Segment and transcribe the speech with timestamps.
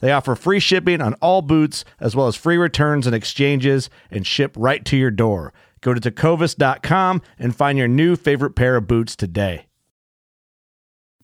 [0.00, 4.26] They offer free shipping on all boots, as well as free returns and exchanges, and
[4.26, 5.52] ship right to your door.
[5.80, 9.66] Go to tecovas.com and find your new favorite pair of boots today.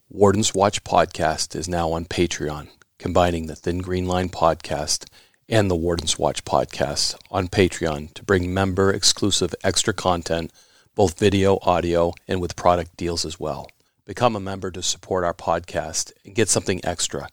[0.09, 5.09] Warden's Watch podcast is now on Patreon, combining the Thin Green Line podcast
[5.49, 10.53] and the Warden's Watch podcast on Patreon to bring member exclusive extra content,
[10.95, 13.69] both video, audio, and with product deals as well.
[14.05, 17.29] Become a member to support our podcast and get something extra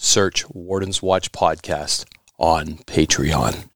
[0.00, 2.04] search Warden's Watch Podcast
[2.38, 3.68] on Patreon.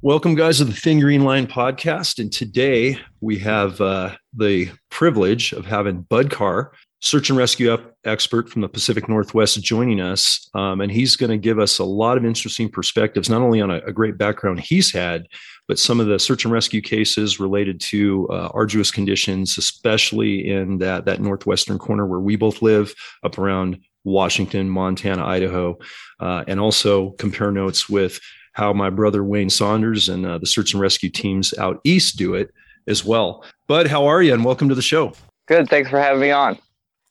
[0.00, 2.18] Welcome, guys, to the Thin Green Line podcast.
[2.18, 8.48] And today we have uh, the privilege of having Bud Carr, search and rescue expert
[8.48, 10.48] from the Pacific Northwest, joining us.
[10.54, 13.70] Um, and he's going to give us a lot of interesting perspectives, not only on
[13.70, 15.26] a, a great background he's had,
[15.68, 20.78] but some of the search and rescue cases related to uh, arduous conditions, especially in
[20.78, 25.76] that that northwestern corner where we both live, up around Washington, Montana, Idaho,
[26.20, 28.20] uh, and also compare notes with
[28.52, 32.34] how my brother Wayne Saunders and uh, the search and rescue teams out east do
[32.34, 32.50] it
[32.86, 33.44] as well.
[33.66, 34.32] Bud, how are you?
[34.32, 35.12] And welcome to the show.
[35.46, 35.68] Good.
[35.68, 36.58] Thanks for having me on.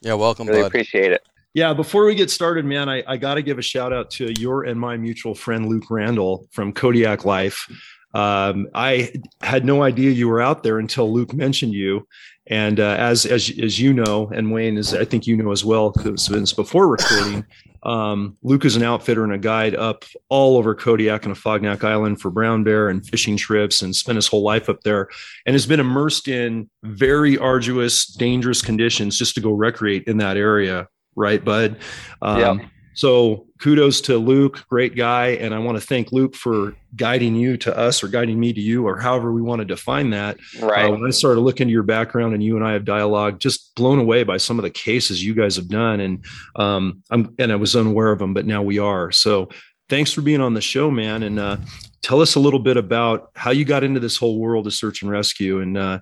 [0.05, 0.45] Yeah, welcome.
[0.45, 0.67] Really bud.
[0.67, 1.27] appreciate it.
[1.55, 4.31] Yeah, before we get started, man, I, I got to give a shout out to
[4.39, 7.67] your and my mutual friend Luke Randall from Kodiak Life.
[8.13, 12.07] Um, I had no idea you were out there until Luke mentioned you.
[12.47, 15.65] And uh, as as as you know, and Wayne is, I think you know as
[15.65, 17.45] well, because it's before recording.
[17.83, 22.19] Um, Luke is an outfitter and a guide up all over Kodiak and Afognak Island
[22.19, 25.09] for brown bear and fishing trips, and spent his whole life up there,
[25.45, 30.37] and has been immersed in very arduous, dangerous conditions just to go recreate in that
[30.37, 30.87] area.
[31.15, 31.77] Right, Bud?
[32.21, 35.27] Um, yeah so kudos to Luke, great guy.
[35.27, 38.61] And I want to thank Luke for guiding you to us or guiding me to
[38.61, 40.37] you or however we want to define that.
[40.59, 40.85] Right.
[40.85, 43.75] Uh, when I started looking into your background and you and I have dialogue, just
[43.75, 45.99] blown away by some of the cases you guys have done.
[45.99, 46.25] And
[46.55, 49.11] um, I'm, and I was unaware of them, but now we are.
[49.11, 49.49] So
[49.89, 51.23] thanks for being on the show, man.
[51.23, 51.57] And uh,
[52.01, 55.01] tell us a little bit about how you got into this whole world of search
[55.01, 55.99] and rescue and, uh,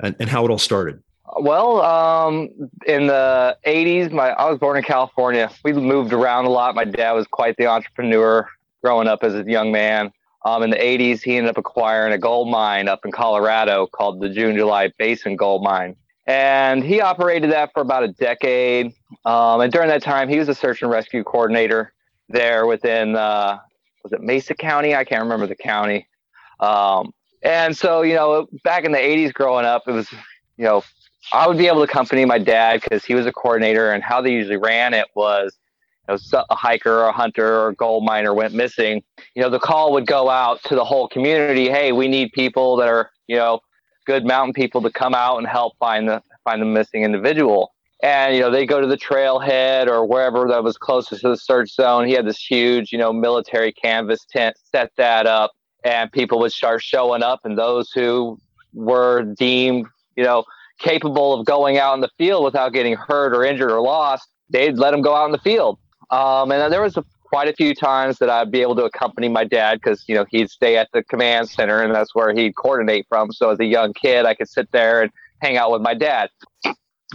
[0.00, 1.02] and, and how it all started.
[1.34, 2.50] Well, um,
[2.86, 5.50] in the 80s, my I was born in California.
[5.64, 6.74] We moved around a lot.
[6.74, 8.48] My dad was quite the entrepreneur
[8.82, 10.12] growing up as a young man.
[10.44, 14.20] Um, in the 80s, he ended up acquiring a gold mine up in Colorado called
[14.20, 15.96] the June July Basin Gold Mine.
[16.26, 18.92] And he operated that for about a decade.
[19.24, 21.92] Um, and during that time, he was a search and rescue coordinator
[22.28, 23.58] there within, uh,
[24.02, 24.94] was it Mesa County?
[24.94, 26.08] I can't remember the county.
[26.60, 30.10] Um, and so, you know, back in the 80s growing up, it was,
[30.56, 30.82] you know,
[31.32, 34.20] I would be able to accompany my dad because he was a coordinator, and how
[34.20, 35.56] they usually ran it was,
[36.08, 39.02] you know, a hiker or a hunter or a gold miner went missing.
[39.34, 41.68] You know, the call would go out to the whole community.
[41.68, 43.60] Hey, we need people that are, you know,
[44.06, 47.72] good mountain people to come out and help find the find the missing individual.
[48.02, 51.36] And you know, they go to the trailhead or wherever that was closest to the
[51.36, 52.06] search zone.
[52.06, 55.52] He had this huge, you know, military canvas tent, set that up,
[55.84, 57.40] and people would start showing up.
[57.44, 58.40] And those who
[58.74, 59.86] were deemed,
[60.16, 60.44] you know,
[60.82, 64.78] capable of going out in the field without getting hurt or injured or lost, they'd
[64.78, 65.78] let him go out in the field.
[66.10, 69.28] Um, and there was a, quite a few times that I'd be able to accompany
[69.28, 72.54] my dad because you know he'd stay at the command center and that's where he'd
[72.56, 73.32] coordinate from.
[73.32, 76.30] So as a young kid, I could sit there and hang out with my dad.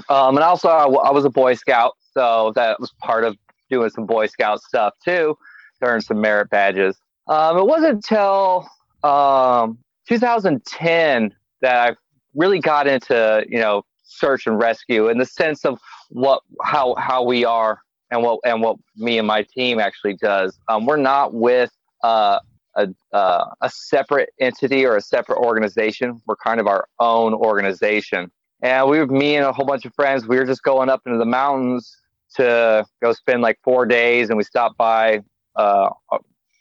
[0.10, 3.38] Um, and also, I, I was a Boy Scout, so that was part of
[3.70, 5.38] doing some Boy Scout stuff too
[5.80, 6.98] to earn some merit badges.
[7.28, 8.68] Um, it wasn't until
[9.04, 9.78] um,
[10.08, 11.96] 2010 that I
[12.38, 15.80] really got into you know search and rescue in the sense of
[16.10, 17.82] what how how we are
[18.12, 20.58] and what and what me and my team actually does.
[20.70, 21.72] Um, we're not with
[22.04, 22.40] uh,
[22.76, 26.22] a uh, a separate entity or a separate organization.
[26.26, 28.32] We're kind of our own organization.
[28.62, 30.28] And we me and a whole bunch of friends.
[30.28, 31.96] We were just going up into the mountains
[32.36, 35.22] to go spend like four days, and we stopped by
[35.56, 35.90] uh,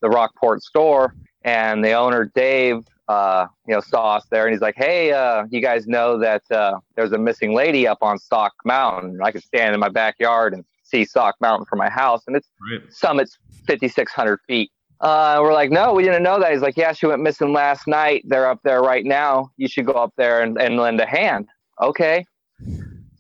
[0.02, 4.61] the Rockport store, and the owner Dave uh, you know, saw us there and he's
[4.61, 8.53] like, Hey, uh, you guys know that, uh, there's a missing lady up on Sauk
[8.64, 9.20] Mountain.
[9.23, 12.49] I could stand in my backyard and see Sauk Mountain from my house and it's
[12.70, 12.93] right.
[12.93, 14.70] summit's 5,600 feet.
[15.00, 16.53] Uh, we're like, no, we didn't know that.
[16.53, 18.23] He's like, yeah, she went missing last night.
[18.26, 19.50] They're up there right now.
[19.56, 21.49] You should go up there and, and lend a hand.
[21.81, 22.25] Okay.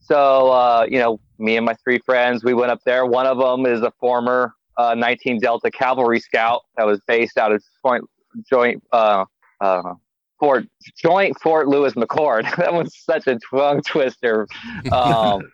[0.02, 3.04] So, uh, you know, me and my three friends, we went up there.
[3.04, 7.52] One of them is a former uh, 19 Delta Cavalry Scout that was based out
[7.52, 8.04] of Joint,
[8.48, 9.24] Joint uh,
[9.60, 9.94] uh,
[10.38, 10.66] Fort
[11.02, 12.44] Joint Fort Lewis McChord.
[12.56, 14.46] that was such a tongue twister.
[14.92, 15.50] Um,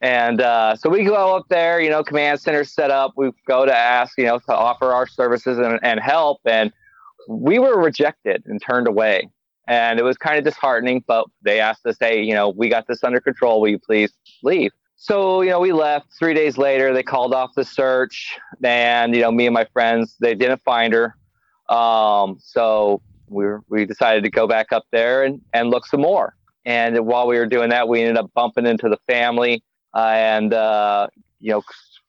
[0.00, 3.12] and uh, so we go up there, you know, command center set up.
[3.16, 6.72] We go to ask, you know, to offer our services and, and help, and
[7.28, 9.30] we were rejected and turned away.
[9.68, 12.88] And it was kind of disheartening, but they asked us, hey, you know, we got
[12.88, 13.60] this under control.
[13.60, 14.12] Will you please
[14.42, 14.72] leave?
[14.96, 16.06] So, you know, we left.
[16.18, 20.16] Three days later, they called off the search, and you know, me and my friends,
[20.20, 21.16] they didn't find her.
[21.68, 26.34] Um, so we we decided to go back up there and, and look some more.
[26.64, 29.62] And while we were doing that, we ended up bumping into the family
[29.94, 31.08] uh, and, uh,
[31.40, 31.62] you know,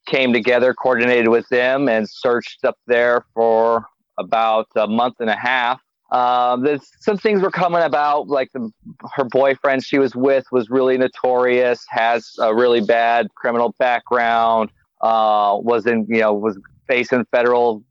[0.05, 3.85] came together, coordinated with them, and searched up there for
[4.19, 5.81] about a month and a half.
[6.11, 8.69] Um, some things were coming about, like the,
[9.13, 14.69] her boyfriend she was with was really notorious, has a really bad criminal background,
[15.01, 17.83] uh, was in, you know, was facing federal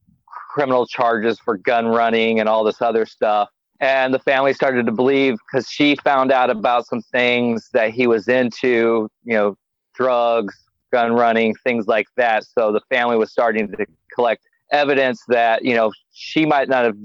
[0.53, 3.49] criminal charges for gun running and all this other stuff.
[3.81, 8.07] And the family started to believe because she found out about some things that he
[8.07, 9.57] was into, you know,
[9.95, 10.55] drugs,
[10.93, 12.45] gun running, things like that.
[12.45, 16.97] So the family was starting to collect evidence that, you know, she might not have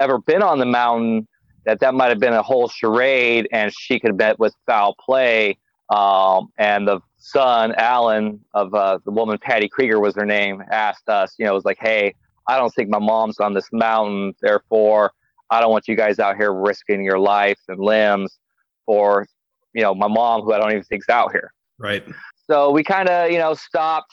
[0.00, 1.26] ever been on the mountain,
[1.64, 4.96] that that might have been a whole charade and she could have met with foul
[4.96, 5.56] play.
[5.88, 11.08] Um, and the son, Alan, of uh, the woman, Patty Krieger was her name, asked
[11.08, 12.14] us, you know, was like, hey,
[12.48, 14.34] I don't think my mom's on this mountain.
[14.40, 15.12] Therefore,
[15.50, 18.38] I don't want you guys out here risking your life and limbs
[18.86, 19.26] for,
[19.74, 21.52] you know, my mom, who I don't even think's out here.
[21.78, 22.04] Right.
[22.50, 24.12] So we kind of, you know, stopped.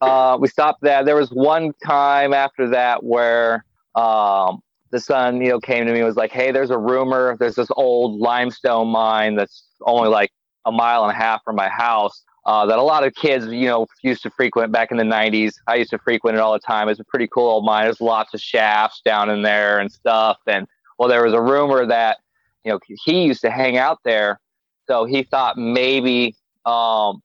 [0.00, 1.06] Uh, we stopped that.
[1.06, 4.60] There was one time after that where um,
[4.90, 7.36] the son, you know, came to me and was like, "Hey, there's a rumor.
[7.38, 10.30] There's this old limestone mine that's only like
[10.66, 13.66] a mile and a half from my house uh, that a lot of kids, you
[13.66, 15.54] know, used to frequent back in the 90s.
[15.66, 16.88] I used to frequent it all the time.
[16.88, 17.84] It's a pretty cool old mine.
[17.84, 20.38] There's lots of shafts down in there and stuff.
[20.46, 22.18] And well, there was a rumor that,
[22.64, 24.40] you know, he used to hang out there.
[24.86, 27.20] So he thought maybe um,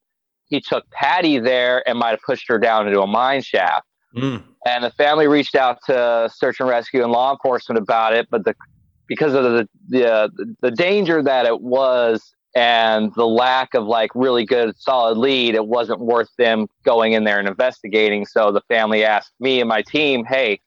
[0.48, 3.86] he took Patty there and might have pushed her down into a mine shaft.
[4.16, 4.44] Mm.
[4.66, 8.44] And the family reached out to search and rescue and law enforcement about it, but
[8.44, 8.56] the
[9.08, 10.30] because of the the, uh,
[10.62, 15.68] the danger that it was and the lack of like really good solid lead, it
[15.68, 18.26] wasn't worth them going in there and investigating.
[18.26, 20.60] So the family asked me and my team, "Hey,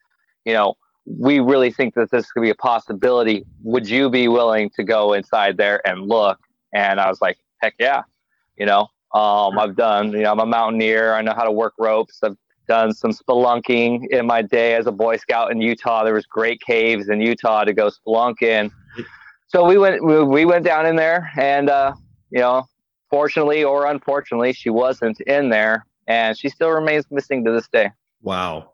[0.45, 0.75] you know,
[1.07, 3.45] we really think that this could be a possibility.
[3.63, 6.39] Would you be willing to go inside there and look?"
[6.73, 8.03] And I was like, "Heck yeah!"
[8.57, 10.13] You know, um, I've done.
[10.13, 11.15] You know, I'm a mountaineer.
[11.15, 12.21] I know how to work ropes.
[12.23, 16.03] I've done some spelunking in my day as a Boy Scout in Utah.
[16.03, 18.71] There was great caves in Utah to go spelunk in
[19.55, 21.95] so we went we went down in there and uh,
[22.31, 22.67] you know
[23.09, 27.91] fortunately or unfortunately she wasn't in there and she still remains missing to this day.
[28.21, 28.73] Wow.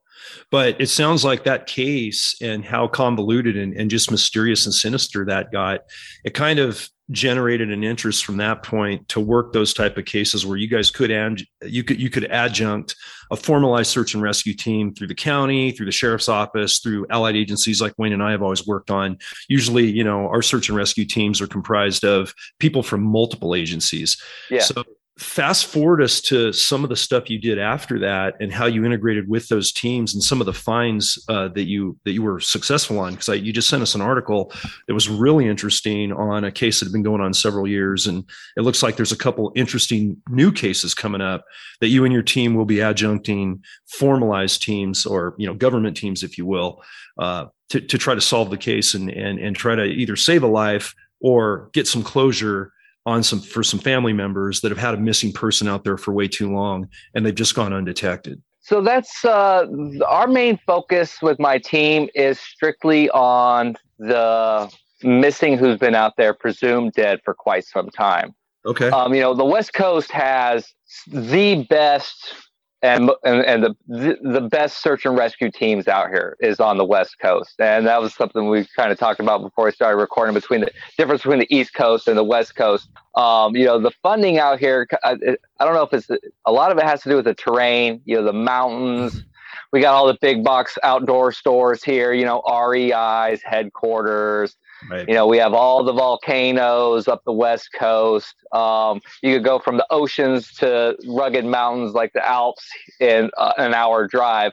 [0.50, 5.24] But it sounds like that case and how convoluted and, and just mysterious and sinister
[5.26, 5.80] that got
[6.24, 10.46] it kind of generated an interest from that point to work those type of cases
[10.46, 12.94] where you guys could and you could you could adjunct
[13.32, 17.34] a formalized search and rescue team through the county through the sheriff's office through allied
[17.34, 20.76] agencies like wayne and i have always worked on usually you know our search and
[20.76, 24.60] rescue teams are comprised of people from multiple agencies yeah.
[24.60, 24.84] so
[25.20, 28.84] fast forward us to some of the stuff you did after that and how you
[28.84, 32.40] integrated with those teams and some of the finds uh, that you that you were
[32.40, 33.12] successful on.
[33.12, 34.50] Because you just sent us an article
[34.88, 38.06] that was really interesting on a case that had been going on several years.
[38.06, 38.24] And
[38.56, 41.44] it looks like there's a couple interesting new cases coming up
[41.80, 46.22] that you and your team will be adjuncting formalized teams or you know government teams
[46.22, 46.82] if you will
[47.18, 50.42] uh, to, to try to solve the case and, and and try to either save
[50.42, 52.72] a life or get some closure
[53.06, 56.12] on some for some family members that have had a missing person out there for
[56.12, 58.40] way too long and they've just gone undetected.
[58.60, 59.66] So that's uh,
[60.06, 66.34] our main focus with my team is strictly on the missing who's been out there,
[66.34, 68.34] presumed dead for quite some time.
[68.66, 68.90] Okay.
[68.90, 70.72] Um, you know, the West Coast has
[71.06, 72.34] the best
[72.82, 76.84] and and, and the, the, best search and rescue teams out here is on the
[76.84, 80.34] West Coast, and that was something we kind of talked about before we started recording
[80.34, 82.88] between the difference between the East Coast and the West Coast.
[83.14, 85.12] Um, you know, the funding out here, I,
[85.58, 86.08] I don't know if it's
[86.46, 89.24] a lot of it has to do with the terrain, you know, the mountains.
[89.72, 94.56] We got all the big box outdoor stores here, you know, REI's headquarters.
[94.88, 95.08] Right.
[95.08, 98.34] You know, we have all the volcanoes up the west coast.
[98.52, 102.66] Um, you could go from the oceans to rugged mountains like the Alps
[103.00, 104.52] in uh, an hour drive.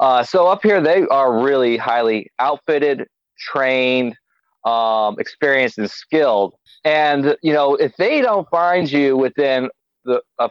[0.00, 3.06] Uh, so up here, they are really highly outfitted,
[3.38, 4.16] trained,
[4.64, 6.54] um, experienced, and skilled.
[6.84, 9.70] And you know, if they don't find you within
[10.04, 10.48] the uh,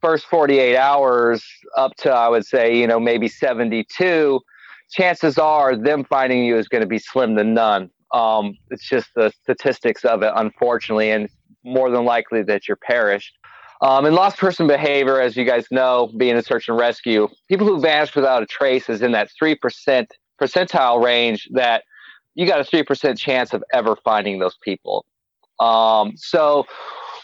[0.00, 1.42] first 48 hours,
[1.76, 4.40] up to I would say, you know, maybe 72,
[4.90, 7.90] chances are them finding you is going to be slim to none.
[8.12, 11.28] Um, it's just the statistics of it, unfortunately, and
[11.64, 13.36] more than likely that you're perished.
[13.82, 17.66] Um, and lost person behavior, as you guys know, being a search and rescue, people
[17.66, 20.06] who vanish without a trace is in that 3%
[20.40, 21.84] percentile range that
[22.34, 25.06] you got a 3% chance of ever finding those people.
[25.60, 26.66] Um, so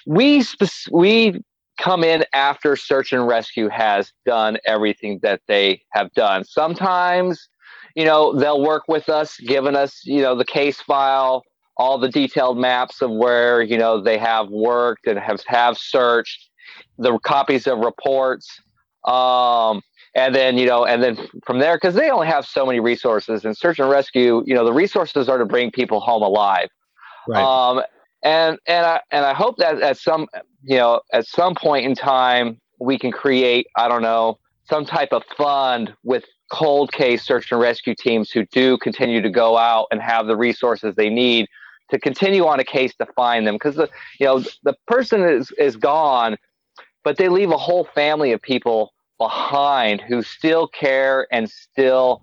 [0.07, 0.45] we,
[0.90, 1.43] we
[1.78, 6.45] come in after search and rescue has done everything that they have done.
[6.45, 7.49] Sometimes
[7.96, 11.42] you know, they'll work with us, giving us, you know, the case file,
[11.78, 16.50] all the detailed maps of where, you know, they have worked and have, have searched,
[16.98, 18.60] the copies of reports.
[19.04, 19.80] Um,
[20.14, 23.44] and then, you know, and then from there, because they only have so many resources
[23.44, 26.68] and search and rescue, you know, the resources are to bring people home alive.
[27.28, 27.42] Right.
[27.42, 27.82] Um,
[28.22, 30.26] and and I and I hope that at some
[30.62, 34.38] you know at some point in time we can create I don't know
[34.68, 39.30] some type of fund with cold case search and rescue teams who do continue to
[39.30, 41.46] go out and have the resources they need
[41.90, 43.54] to continue on a case to find them.
[43.54, 43.88] Because the
[44.20, 46.36] you know the person is is gone
[47.06, 52.20] but they leave a whole family of people behind who still care and still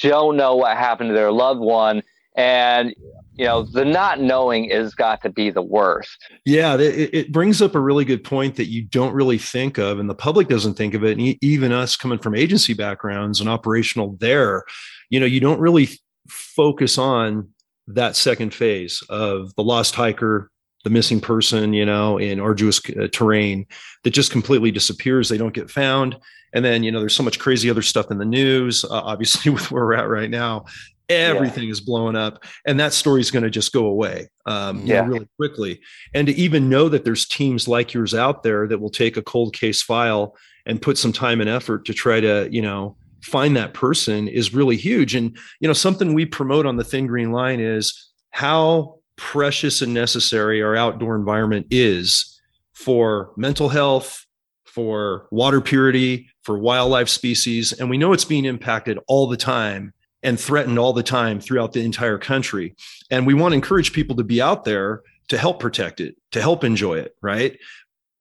[0.00, 2.00] don't know what happened to their loved one.
[2.36, 2.94] And
[3.40, 6.18] you know the not knowing is got to be the worst.
[6.44, 9.98] Yeah it, it, brings up a really good point that you don't really think of
[9.98, 11.16] and the public doesn't think of it.
[11.16, 14.64] And even us coming from agency backgrounds and operational there
[15.08, 15.88] you know you don't really
[16.28, 17.48] focus on
[17.86, 20.50] that second phase of the lost hiker
[20.84, 23.66] the missing person you know in arduous uh, terrain
[24.04, 25.30] that just completely disappears.
[25.30, 26.16] They don't get found.
[26.52, 29.50] And then you know there's so much crazy other stuff in the news uh, obviously
[29.54, 30.66] with where we're at right now
[31.10, 31.72] everything yeah.
[31.72, 35.00] is blowing up and that story is going to just go away um, yeah.
[35.00, 35.80] Know, really quickly
[36.14, 39.22] and to even know that there's teams like yours out there that will take a
[39.22, 40.36] cold case file
[40.66, 44.54] and put some time and effort to try to you know find that person is
[44.54, 48.98] really huge and you know something we promote on the thin green line is how
[49.16, 52.40] precious and necessary our outdoor environment is
[52.72, 54.24] for mental health
[54.64, 59.92] for water purity for wildlife species and we know it's being impacted all the time
[60.22, 62.74] and threatened all the time throughout the entire country.
[63.10, 66.40] And we want to encourage people to be out there to help protect it, to
[66.40, 67.58] help enjoy it, right?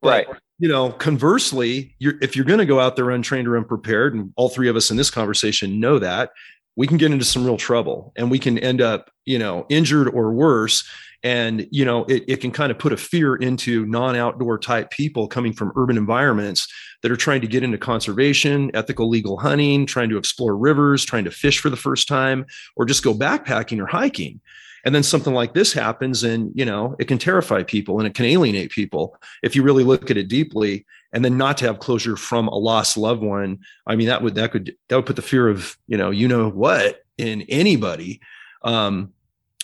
[0.02, 0.38] But, right.
[0.62, 4.34] You know, conversely, you're, if you're going to go out there untrained or unprepared, and
[4.36, 6.32] all three of us in this conversation know that,
[6.76, 10.08] we can get into some real trouble and we can end up, you know, injured
[10.10, 10.88] or worse
[11.24, 15.28] and you know it, it can kind of put a fear into non-outdoor type people
[15.28, 16.68] coming from urban environments
[17.02, 21.26] that are trying to get into conservation ethical legal hunting trying to explore rivers trying
[21.26, 22.46] to fish for the first time
[22.76, 24.40] or just go backpacking or hiking.
[24.86, 28.14] And then something like this happens and you know it can terrify people and it
[28.14, 30.86] can alienate people if you really look at it deeply.
[31.12, 34.36] And then not to have closure from a lost loved one i mean that would
[34.36, 38.22] that could that would put the fear of you know you know what in anybody.
[38.62, 39.12] Um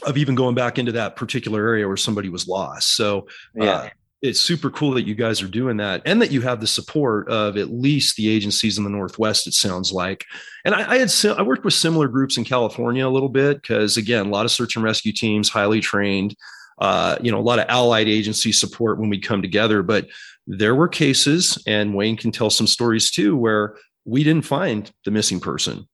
[0.06, 2.96] of even going back into that particular area where somebody was lost.
[2.96, 3.72] So yeah.
[3.72, 3.90] Uh,
[4.22, 7.30] it's super cool that you guys are doing that and that you have the support
[7.30, 10.26] of at least the agencies in the Northwest, it sounds like.
[10.64, 13.98] And I, I had, I worked with similar groups in California a little bit because
[13.98, 16.36] again, a lot of search and rescue teams, highly trained,
[16.80, 20.08] uh, you know, a lot of allied agency support when we come together, but
[20.48, 25.12] there were cases and Wayne can tell some stories too, where we didn't find the
[25.12, 25.88] missing person.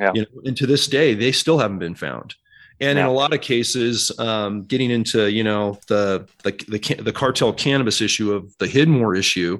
[0.00, 0.12] Yeah.
[0.14, 2.34] You know, and to this day, they still haven't been found
[2.80, 3.04] and yeah.
[3.04, 7.52] in a lot of cases um, getting into you know the, the the the cartel
[7.52, 9.58] cannabis issue of the Hidmore issue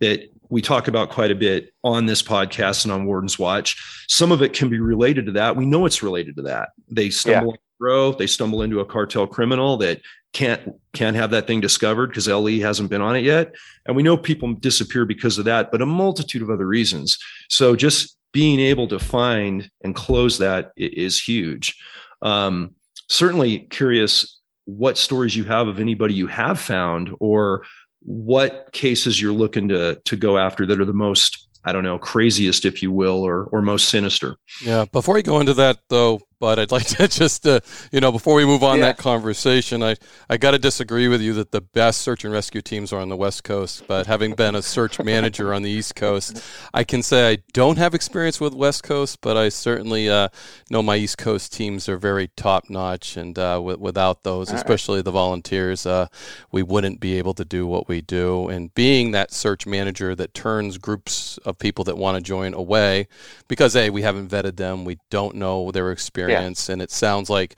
[0.00, 4.04] that we talk about quite a bit on this podcast and on Warden's Watch.
[4.08, 5.56] Some of it can be related to that.
[5.56, 6.70] We know it's related to that.
[6.90, 7.58] They stumble yeah.
[7.78, 10.00] grow, they stumble into a cartel criminal that
[10.32, 13.54] can't can't have that thing discovered because LE hasn't been on it yet.
[13.86, 17.18] And we know people disappear because of that, but a multitude of other reasons.
[17.48, 21.76] So just being able to find and close that is huge.
[22.22, 22.74] Um,
[23.08, 27.64] certainly curious what stories you have of anybody you have found or
[28.00, 31.98] what cases you're looking to to go after that are the most I don't know,
[31.98, 34.36] craziest, if you will, or or most sinister.
[34.62, 34.86] Yeah.
[34.90, 37.60] Before we go into that, though, but I'd like to just, uh,
[37.92, 38.86] you know, before we move on yeah.
[38.86, 39.96] that conversation, I,
[40.28, 43.08] I got to disagree with you that the best search and rescue teams are on
[43.08, 43.84] the West Coast.
[43.86, 46.42] But having been a search manager on the East Coast,
[46.72, 50.28] I can say I don't have experience with West Coast, but I certainly uh,
[50.70, 53.16] know my East Coast teams are very top notch.
[53.16, 55.04] And uh, w- without those, All especially right.
[55.04, 56.06] the volunteers, uh,
[56.52, 58.48] we wouldn't be able to do what we do.
[58.48, 63.08] And being that search manager that turns groups of people that want to join away
[63.48, 66.68] because, A, we haven't vetted them, we don't know their experience experience.
[66.68, 66.74] Yeah.
[66.74, 67.56] And it sounds like,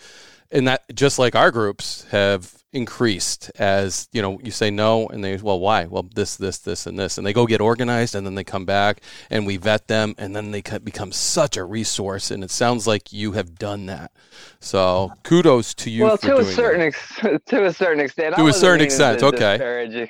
[0.50, 5.24] and that just like our groups have increased as you know you say no and
[5.24, 8.24] they well why well this this this and this and they go get organized and
[8.24, 12.30] then they come back and we vet them and then they become such a resource
[12.30, 14.12] and it sounds like you have done that
[14.60, 18.52] so kudos to you well to a certain ex- to a certain extent to a
[18.52, 20.08] certain extent okay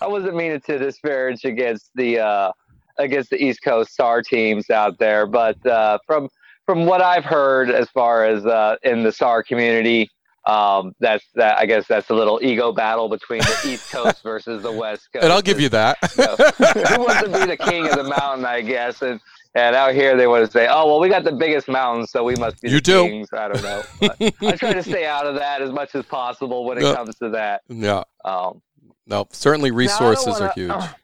[0.00, 2.52] I wasn't meaning to disparage against the uh,
[2.98, 6.28] against the East Coast SAR teams out there, but uh, from
[6.66, 10.10] from what I've heard, as far as uh, in the SAR community,
[10.46, 11.58] um, that's that.
[11.58, 15.24] I guess that's a little ego battle between the East Coast versus the West Coast.
[15.24, 15.98] And I'll give you that.
[16.16, 16.34] you know,
[16.96, 18.44] who wants to be the king of the mountain?
[18.44, 19.02] I guess.
[19.02, 19.20] And
[19.54, 22.24] and out here they want to say, oh well, we got the biggest mountain, so
[22.24, 23.04] we must be you do.
[23.04, 23.28] kings.
[23.32, 23.82] I don't know.
[24.00, 26.94] But I try to stay out of that as much as possible when it yeah.
[26.94, 27.62] comes to that.
[27.68, 28.02] Yeah.
[28.24, 28.62] Um,
[29.06, 30.70] no, certainly resources wanna, are huge.
[30.70, 30.88] Uh,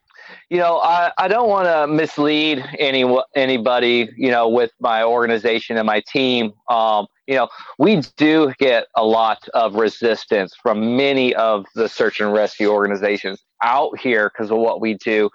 [0.49, 5.77] you know, I, I don't want to mislead any anybody, you know, with my organization
[5.77, 6.53] and my team.
[6.69, 12.19] Um, you know, we do get a lot of resistance from many of the search
[12.19, 15.29] and rescue organizations out here because of what we do,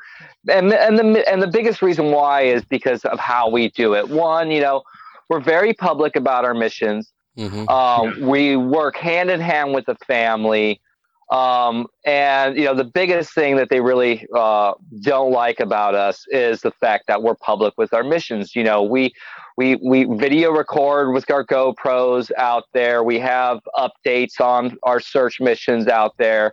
[0.51, 4.09] and and the and the biggest reason why is because of how we do it.
[4.09, 4.83] One, you know,
[5.29, 7.13] we're very public about our missions.
[7.39, 7.69] Mm-hmm.
[7.69, 10.81] Um, we work hand in hand with the family.
[11.31, 16.25] Um, and you know, the biggest thing that they really uh, don't like about us
[16.29, 18.55] is the fact that we're public with our missions.
[18.55, 19.13] You know, we
[19.57, 23.03] we we video record with our GoPros out there.
[23.03, 26.53] We have updates on our search missions out there.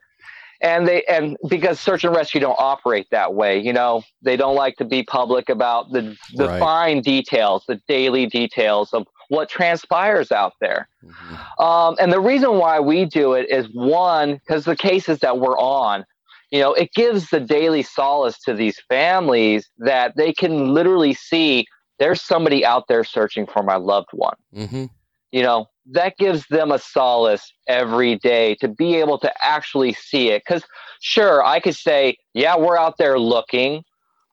[0.64, 4.56] And they and because search and rescue don't operate that way, you know, they don't
[4.56, 6.60] like to be public about the the right.
[6.60, 10.90] fine details, the daily details of what transpires out there.
[11.06, 11.64] Mm-hmm.
[11.64, 15.58] Um, and the reason why we do it is one, because the cases that we're
[15.58, 16.04] on,
[16.50, 21.66] you know, it gives the daily solace to these families that they can literally see
[21.98, 24.36] there's somebody out there searching for my loved one.
[24.54, 24.86] Mm-hmm.
[25.32, 30.28] You know, that gives them a solace every day to be able to actually see
[30.28, 30.44] it.
[30.46, 30.66] Because,
[31.00, 33.86] sure, I could say, yeah, we're out there looking,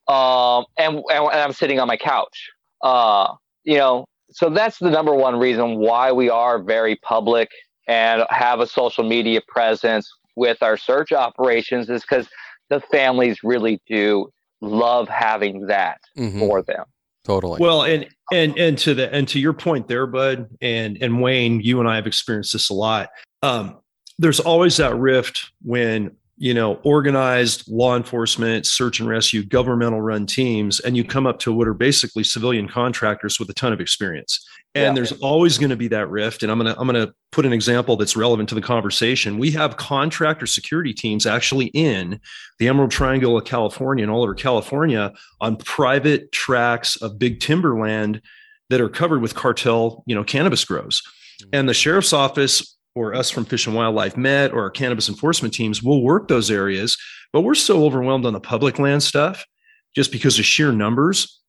[0.08, 2.50] um, and, and, and I'm sitting on my couch.
[2.82, 7.50] Uh, you know, so that's the number one reason why we are very public
[7.86, 12.28] and have a social media presence with our search operations is because
[12.68, 16.38] the families really do love having that mm-hmm.
[16.38, 16.84] for them.
[17.24, 17.58] Totally.
[17.60, 21.60] Well and and and to the and to your point there bud and and wayne
[21.60, 23.10] you and i have experienced this a lot.
[23.42, 23.78] Um
[24.18, 30.24] there's always that rift when you know, organized law enforcement, search and rescue, governmental run
[30.24, 33.80] teams, and you come up to what are basically civilian contractors with a ton of
[33.80, 34.46] experience.
[34.74, 34.92] And yeah.
[34.92, 36.44] there's always going to be that rift.
[36.44, 39.38] And I'm gonna I'm gonna put an example that's relevant to the conversation.
[39.38, 42.20] We have contractor security teams actually in
[42.60, 48.22] the Emerald Triangle of California and all over California on private tracts of big timberland
[48.70, 51.02] that are covered with cartel, you know, cannabis grows.
[51.42, 51.50] Mm-hmm.
[51.54, 55.54] And the sheriff's office or us from Fish and Wildlife Met or our cannabis enforcement
[55.54, 56.96] teams will work those areas,
[57.32, 59.46] but we're so overwhelmed on the public land stuff
[59.94, 61.40] just because of sheer numbers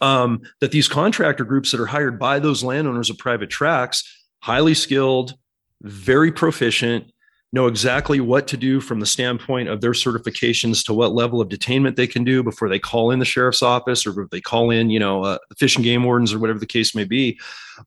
[0.00, 4.74] um, that these contractor groups that are hired by those landowners of private tracts, highly
[4.74, 5.34] skilled,
[5.82, 7.12] very proficient,
[7.52, 11.48] know exactly what to do from the standpoint of their certifications to what level of
[11.48, 14.70] detainment they can do before they call in the sheriff's office or if they call
[14.70, 17.38] in, you know, uh, fish and game wardens or whatever the case may be.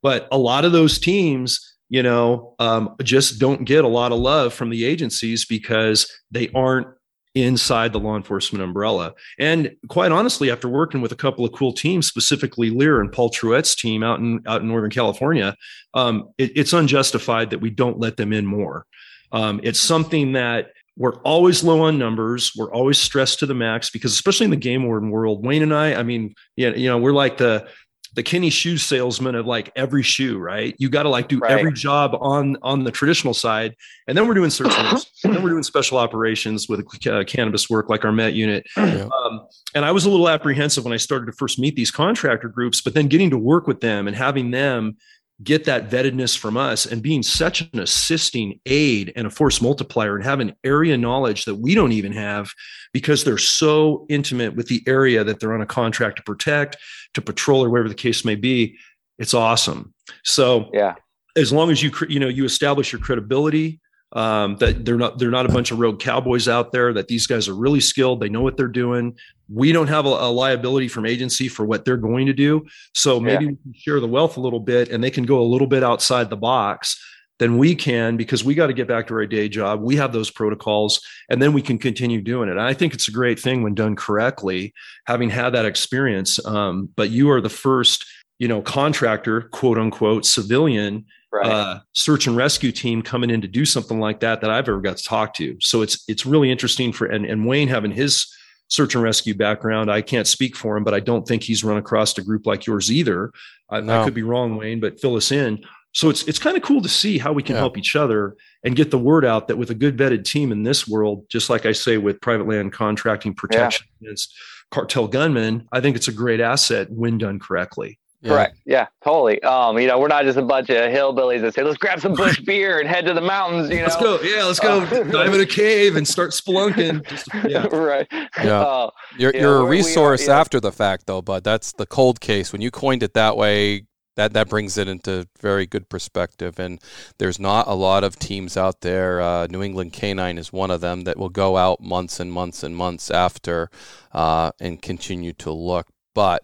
[0.01, 4.19] But a lot of those teams you know, um, just don't get a lot of
[4.19, 6.87] love from the agencies because they aren't
[7.35, 9.13] inside the law enforcement umbrella.
[9.37, 13.29] And quite honestly, after working with a couple of cool teams, specifically Lear and Paul
[13.29, 15.53] Truett's team out in out in Northern California,
[15.93, 18.85] um, it, it's unjustified that we don't let them in more.
[19.33, 22.53] Um, it's something that we're always low on numbers.
[22.57, 25.73] We're always stressed to the max because, especially in the game warden world, Wayne and
[25.73, 27.67] I, I mean, yeah, you know, we're like the
[28.13, 30.75] the Kenny shoe salesman of like every shoe, right?
[30.77, 31.51] You got to like do Right.
[31.51, 33.75] every job on on the traditional side,
[34.07, 37.69] and then we're doing search and and then we're doing special operations with uh, cannabis
[37.69, 38.65] work, like our Met unit.
[38.75, 39.07] Yeah.
[39.23, 42.49] Um, and I was a little apprehensive when I started to first meet these contractor
[42.49, 44.97] groups, but then getting to work with them and having them
[45.43, 50.15] get that vettedness from us and being such an assisting aid and a force multiplier
[50.15, 52.51] and having area knowledge that we don't even have
[52.93, 56.77] because they're so intimate with the area that they're on a contract to protect,
[57.13, 58.77] to patrol, or whatever the case may be.
[59.17, 59.93] It's awesome.
[60.23, 60.95] So Yeah.
[61.37, 63.79] as long as you you know you establish your credibility
[64.13, 67.27] um, that they're not they're not a bunch of rogue cowboys out there that these
[67.27, 69.15] guys are really skilled they know what they're doing.
[69.53, 72.65] We don't have a, a liability from agency for what they're going to do.
[72.93, 75.43] So maybe we can share the wealth a little bit and they can go a
[75.43, 76.97] little bit outside the box
[77.39, 79.81] than we can because we got to get back to our day job.
[79.81, 82.51] We have those protocols and then we can continue doing it.
[82.51, 84.73] And i think it's a great thing when done correctly
[85.05, 86.43] having had that experience.
[86.45, 88.05] Um, but you are the first
[88.39, 91.45] you know contractor quote unquote civilian Right.
[91.49, 94.81] uh, search and rescue team coming in to do something like that that I've ever
[94.81, 95.55] got to talk to.
[95.61, 98.27] So it's it's really interesting for and, and Wayne having his
[98.67, 99.89] search and rescue background.
[99.91, 102.65] I can't speak for him, but I don't think he's run across a group like
[102.65, 103.31] yours either.
[103.69, 104.01] I, No.
[104.01, 105.63] I could be wrong, Wayne, but fill us in.
[105.93, 107.61] So it's it's kind of cool to see how we can Yeah.
[107.61, 110.63] help each other and get the word out that with a good vetted team in
[110.63, 114.33] this world, just like I say with private land contracting protection against
[114.69, 117.99] cartel gunmen, I think it's a great asset when done correctly.
[118.21, 118.29] Yeah.
[118.29, 118.57] Correct.
[118.65, 119.41] Yeah, totally.
[119.41, 122.13] Um, you know, we're not just a bunch of hillbillies that say, "Let's grab some
[122.13, 124.19] bush beer and head to the mountains." You know, Let's go.
[124.21, 127.07] Yeah, let's go Uh, dive in a cave and start spelunking.
[127.07, 127.65] Just, yeah.
[127.75, 128.07] right.
[128.11, 128.61] Yeah.
[128.61, 130.39] Uh, You're, you're a we- we are- resource yeah.
[130.39, 132.51] after the fact, though, But That's the cold case.
[132.53, 133.85] When you coined it that way,
[134.17, 136.59] that, that brings it into very good perspective.
[136.59, 136.79] And
[137.17, 139.19] there's not a lot of teams out there.
[139.21, 142.61] Uh, New England Canine is one of them that will go out months and months
[142.61, 143.69] and months after
[144.11, 145.87] uh, and continue to look.
[146.13, 146.43] But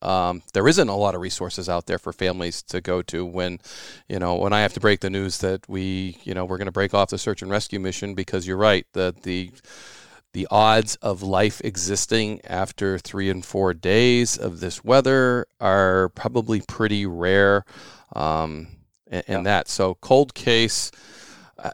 [0.00, 3.58] um, there isn't a lot of resources out there for families to go to when,
[4.08, 6.66] you know, when I have to break the news that we, you know, we're going
[6.66, 9.50] to break off the search and rescue mission because you're right that the
[10.34, 16.60] the odds of life existing after three and four days of this weather are probably
[16.60, 17.64] pretty rare
[18.14, 18.68] um,
[19.10, 19.68] in, in that.
[19.68, 20.92] So, cold case,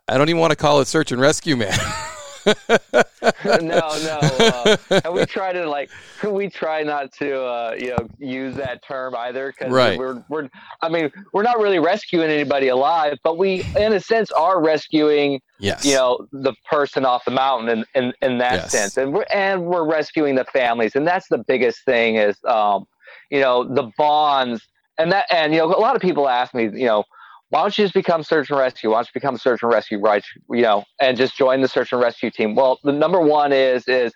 [0.08, 1.78] I don't even want to call it search and rescue, man.
[3.44, 4.18] no, no.
[4.18, 5.90] Uh, and we try to like,
[6.24, 9.98] we try not to, uh, you know, use that term either because Right.
[9.98, 10.48] we're, we're,
[10.82, 15.40] I mean, we're not really rescuing anybody alive, but we, in a sense, are rescuing,
[15.58, 15.84] yes.
[15.84, 18.70] you know, the person off the mountain in, in, in that Yes.
[18.70, 18.96] sense.
[18.96, 20.94] And we're, and we're rescuing the families.
[20.94, 22.86] And that's the biggest thing is, um,
[23.30, 24.62] you know, the bonds
[24.98, 27.04] and that, and, you know, a lot of people ask me, you know,
[27.50, 28.90] why don't you just become search and rescue?
[28.90, 30.24] Why don't you become search and rescue, right?
[30.50, 32.54] You know, and just join the search and rescue team.
[32.54, 34.12] Well, the number one is is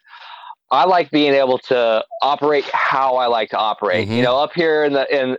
[0.70, 4.08] I like being able to operate how I like to operate.
[4.08, 4.16] Mhm.
[4.16, 5.36] You know, up here in the in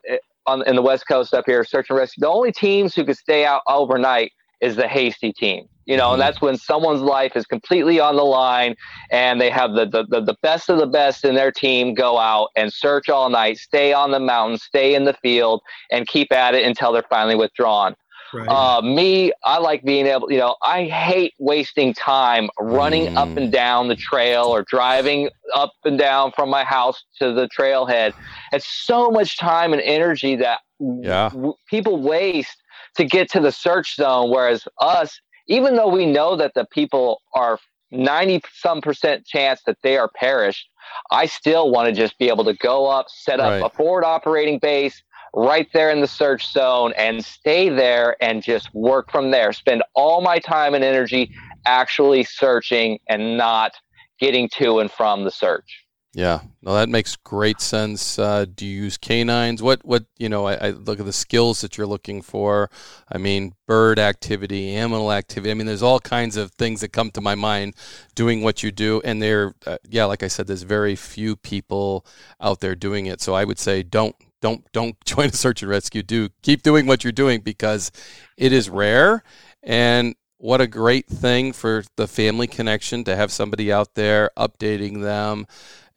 [0.47, 2.21] on in the West Coast, up here, search and rescue.
[2.21, 5.67] The only teams who could stay out overnight is the hasty team.
[5.89, 8.75] You know, and that's when someone's life is completely on the line,
[9.10, 12.19] and they have the, the the the best of the best in their team go
[12.19, 16.32] out and search all night, stay on the mountain, stay in the field, and keep
[16.32, 17.95] at it until they're finally withdrawn.
[18.32, 18.47] Right.
[18.47, 23.38] Uh, me, I like being able, you know, I hate wasting time running up Mm.
[23.38, 28.13] and down the trail or driving up and down from my house to the trailhead.
[28.54, 31.30] It's so much time and energy that Yeah.
[31.30, 32.56] w- people waste
[32.97, 34.30] to get to the search zone.
[34.30, 37.59] Whereas us, even though we know that the people are
[37.91, 40.69] 90 some percent chance that they are perished,
[41.12, 43.65] I still want to just be able to go up, set up Right.
[43.65, 48.73] a forward operating base right there in the search zone and stay there and just
[48.73, 49.53] work from there.
[49.53, 51.29] Spend all my time and energy
[51.65, 53.73] actually searching and not
[54.19, 55.85] getting to and from the search.
[56.11, 58.17] Yeah, no, that makes great sense.
[58.17, 59.61] Uh, do you use canines?
[59.61, 62.71] What, what, you know, I, I look at the skills that you're looking for.
[63.11, 65.51] I mean, bird activity, animal activity.
[65.51, 67.75] I mean, there's all kinds of things that come to my mind
[68.15, 69.01] doing what you do.
[69.05, 72.07] And there, uh, yeah, like I said, there's very few people
[72.41, 73.21] out there doing it.
[73.21, 76.01] So I would say don't, don't, don't join a search and rescue.
[76.01, 77.91] Do keep doing what you're doing because
[78.35, 79.21] it is rare.
[79.61, 85.01] And what a great thing for the family connection to have somebody out there updating
[85.01, 85.45] them.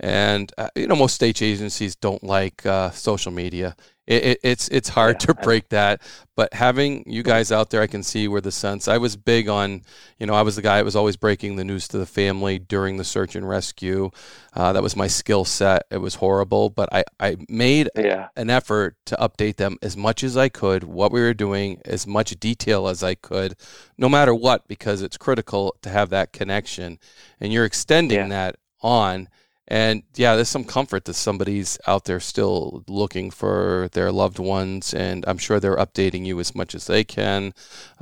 [0.02, 3.76] And uh, you know, most state agencies don't like uh, social media.
[4.04, 6.02] It, it, it's it's hard to break that.
[6.34, 8.88] But having you guys out there, I can see where the sense.
[8.88, 9.82] I was big on,
[10.18, 12.58] you know, I was the guy that was always breaking the news to the family
[12.58, 14.10] during the search and rescue.
[14.52, 15.84] Uh, that was my skill set.
[15.88, 18.26] It was horrible, but I I made Yeah.
[18.34, 22.04] an effort to update them as much as I could, what we were doing, as
[22.04, 23.54] much detail as I could,
[23.96, 26.98] no matter what, because it's critical to have that connection.
[27.40, 28.28] And you're extending Yeah.
[28.28, 29.28] that on.
[29.72, 34.92] And yeah, there's some comfort that somebody's out there still looking for their loved ones,
[34.92, 37.54] and I'm sure they're updating you as much as they can,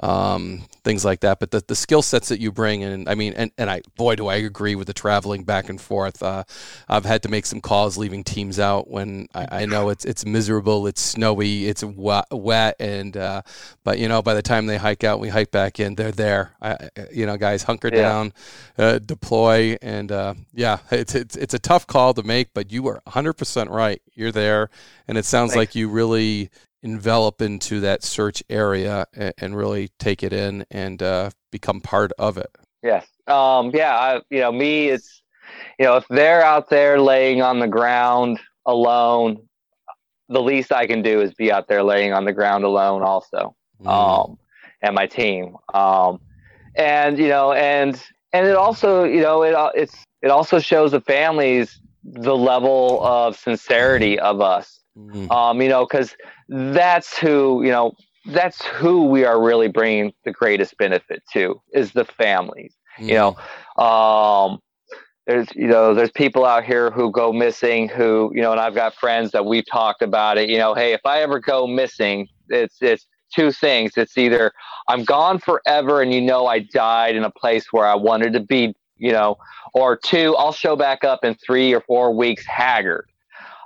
[0.03, 1.39] um, things like that.
[1.39, 4.17] But the, the skill sets that you bring, and I mean, and, and I boy,
[4.17, 6.25] do I agree with the traveling back and forth.
[6.25, 6.43] Uh,
[6.89, 10.27] I've had to make some calls leaving teams out when I, I know it's it's
[10.27, 13.43] miserable, it's snowy, it's wet, wet and uh,
[13.85, 16.51] but you know, by the time they hike out, we hike back in, they're there.
[16.61, 18.03] I, you know, guys, hunker yeah.
[18.03, 18.33] down,
[18.77, 22.87] uh, deploy, and uh, yeah, it's, it's it's a tough call to make, but you
[22.89, 24.03] are 100% right.
[24.15, 24.71] You're there,
[25.07, 25.57] and it sounds Thanks.
[25.57, 26.51] like you really
[26.83, 32.13] envelop into that search area and, and really take it in and uh, become part
[32.19, 32.51] of it.
[32.83, 33.07] Yes.
[33.27, 33.95] Um, yeah.
[33.95, 35.23] I, you know, me, it's,
[35.79, 39.47] you know, if they're out there laying on the ground alone,
[40.29, 43.55] the least I can do is be out there laying on the ground alone also.
[43.83, 43.89] Mm.
[43.89, 44.39] Um,
[44.83, 45.57] and my team.
[45.75, 46.21] Um,
[46.75, 48.01] and, you know, and,
[48.33, 53.37] and it also, you know, it, it's, it also shows the families the level of
[53.37, 54.81] sincerity of us.
[54.97, 55.31] Mm-hmm.
[55.31, 56.17] Um, you know, because
[56.49, 57.93] that's who you know
[58.27, 62.75] that's who we are really bringing the greatest benefit to is the families.
[62.99, 63.09] Mm-hmm.
[63.09, 64.59] You know, um,
[65.27, 68.75] there's you know there's people out here who go missing who you know, and I've
[68.75, 70.49] got friends that we've talked about it.
[70.49, 73.93] You know, hey, if I ever go missing, it's it's two things.
[73.97, 74.53] It's either
[74.89, 78.41] I'm gone forever and you know I died in a place where I wanted to
[78.41, 79.39] be you know,
[79.75, 83.09] or two, I'll show back up in three or four weeks haggard.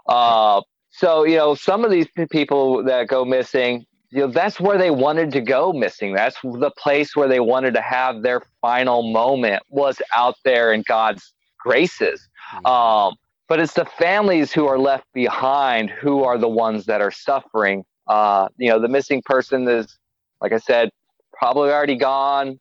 [0.08, 4.78] Uh, so, you know, some of these people that go missing, you know, that's where
[4.78, 6.14] they wanted to go missing.
[6.14, 10.84] That's the place where they wanted to have their final moment was out there in
[10.86, 12.28] God's graces.
[12.54, 12.66] Mm-hmm.
[12.66, 13.16] Um,
[13.48, 17.84] but it's the families who are left behind who are the ones that are suffering.
[18.06, 19.98] Uh, you know, the missing person is,
[20.40, 20.90] like I said,
[21.32, 22.60] probably already gone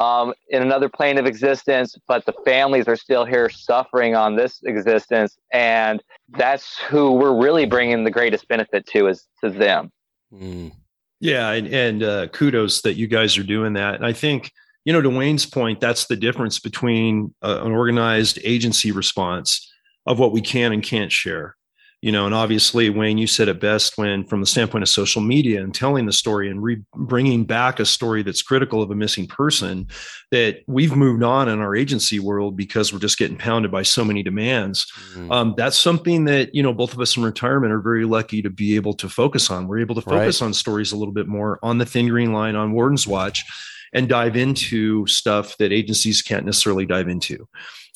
[0.00, 4.62] um, in another plane of existence, but the families are still here suffering on this
[4.64, 9.92] existence, and that's who we're really bringing the greatest benefit to is to them.
[10.32, 10.72] Mm.
[11.20, 13.96] Yeah, and, and uh, kudos that you guys are doing that.
[13.96, 14.50] And I think
[14.86, 19.70] you know to Wayne's point, that's the difference between uh, an organized agency response
[20.06, 21.56] of what we can and can't share
[22.02, 25.20] you know and obviously wayne you said it best when from the standpoint of social
[25.20, 28.94] media and telling the story and re- bringing back a story that's critical of a
[28.94, 29.86] missing person
[30.30, 34.04] that we've moved on in our agency world because we're just getting pounded by so
[34.04, 35.30] many demands mm-hmm.
[35.30, 38.50] um, that's something that you know both of us in retirement are very lucky to
[38.50, 40.46] be able to focus on we're able to focus right.
[40.46, 43.44] on stories a little bit more on the thin green line on warden's watch
[43.92, 47.48] and dive into stuff that agencies can't necessarily dive into.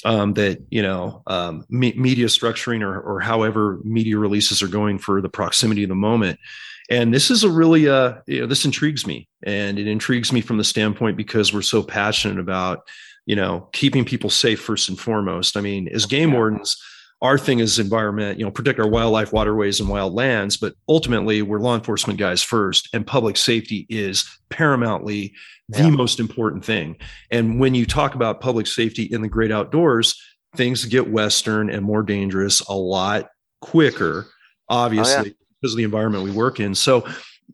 [0.05, 4.99] Um, that you know um, me- media structuring or, or however media releases are going
[4.99, 6.39] for the proximity of the moment.
[6.91, 9.29] And this is a really uh you know this intrigues me.
[9.45, 12.81] And it intrigues me from the standpoint because we're so passionate about
[13.25, 15.57] you know keeping people safe first and foremost.
[15.57, 16.77] I mean as game wardens
[17.25, 21.43] our thing is environment you know protect our wildlife waterways and wild lands but ultimately
[21.43, 25.33] we're law enforcement guys first and public safety is paramountly
[25.69, 25.91] the yeah.
[25.91, 26.97] most important thing.
[27.31, 30.21] And when you talk about public safety in the great outdoors,
[30.57, 34.27] things get Western and more dangerous a lot quicker,
[34.69, 35.33] obviously, oh, yeah.
[35.61, 36.75] because of the environment we work in.
[36.75, 37.07] So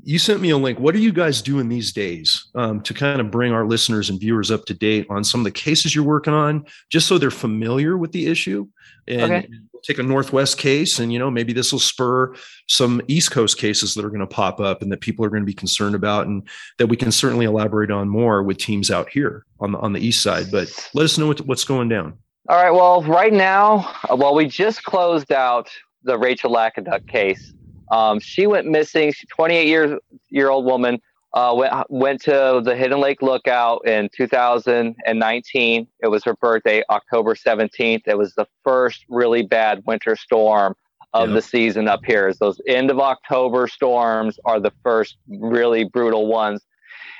[0.02, 0.78] you sent me a link.
[0.78, 4.18] What are you guys doing these days um, to kind of bring our listeners and
[4.18, 7.30] viewers up to date on some of the cases you're working on, just so they're
[7.30, 8.66] familiar with the issue?
[9.08, 9.48] And okay
[9.82, 12.34] take a Northwest case, and you know maybe this will spur
[12.68, 15.42] some East Coast cases that are going to pop up and that people are going
[15.42, 16.46] to be concerned about, and
[16.78, 20.00] that we can certainly elaborate on more with teams out here on the on the
[20.00, 20.46] east side.
[20.50, 22.18] But let us know what, what's going down.
[22.48, 22.70] All right.
[22.70, 25.68] Well, right now, well, we just closed out
[26.02, 27.52] the Rachel Lakoduk case.
[27.90, 29.12] Um, she went missing.
[29.12, 31.00] She's 28 years year old woman
[31.32, 35.86] uh, went went to the Hidden Lake Lookout in 2019.
[36.02, 38.02] It was her birthday, October 17th.
[38.06, 40.74] It was the first really bad winter storm
[41.12, 41.34] of yeah.
[41.34, 42.32] the season up here.
[42.34, 46.62] Those end of October storms are the first really brutal ones,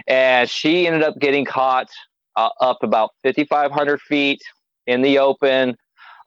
[0.08, 1.88] and she ended up getting caught
[2.36, 4.42] uh, up about 5,500 feet
[4.86, 5.76] in the open.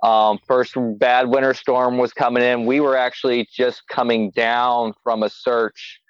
[0.04, 2.66] Um, first bad winter storm was coming in.
[2.66, 6.02] We were actually just coming down from a search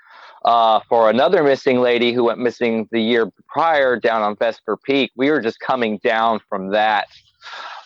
[0.45, 5.11] uh, for another missing lady who went missing the year prior down on Vesper Peak.
[5.15, 7.07] We were just coming down from that.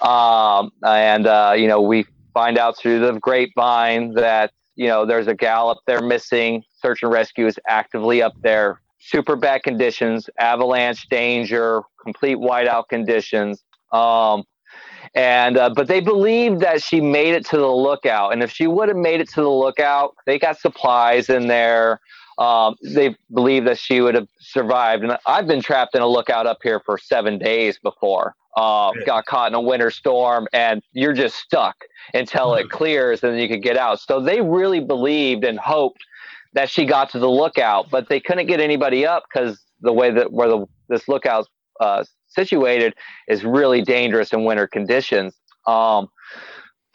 [0.02, 5.28] Um, and, uh, you know, we find out through the grapevine that, you know, there's
[5.28, 6.64] a gal up there missing.
[6.82, 8.82] Search and rescue is actively up there.
[9.00, 13.64] Super bad conditions, avalanche danger, complete whiteout conditions.
[13.92, 14.44] Um,
[15.16, 18.68] and uh, but they believed that she made it to the lookout and if she
[18.68, 22.02] would have made it to the lookout they got supplies in there
[22.38, 25.04] um, they believe that she would have survived.
[25.04, 28.36] And I've been trapped in a lookout up here for seven days before.
[28.58, 31.76] uh, got caught in a winter storm, and you're just stuck
[32.14, 34.00] until it clears, and then you could get out.
[34.00, 36.00] So they really believed and hoped
[36.54, 40.10] that she got to the lookout, but they couldn't get anybody up because the way
[40.10, 41.48] that where the this lookout's
[41.80, 42.96] uh, situated
[43.28, 45.36] is really dangerous in winter conditions.
[45.68, 46.08] Um,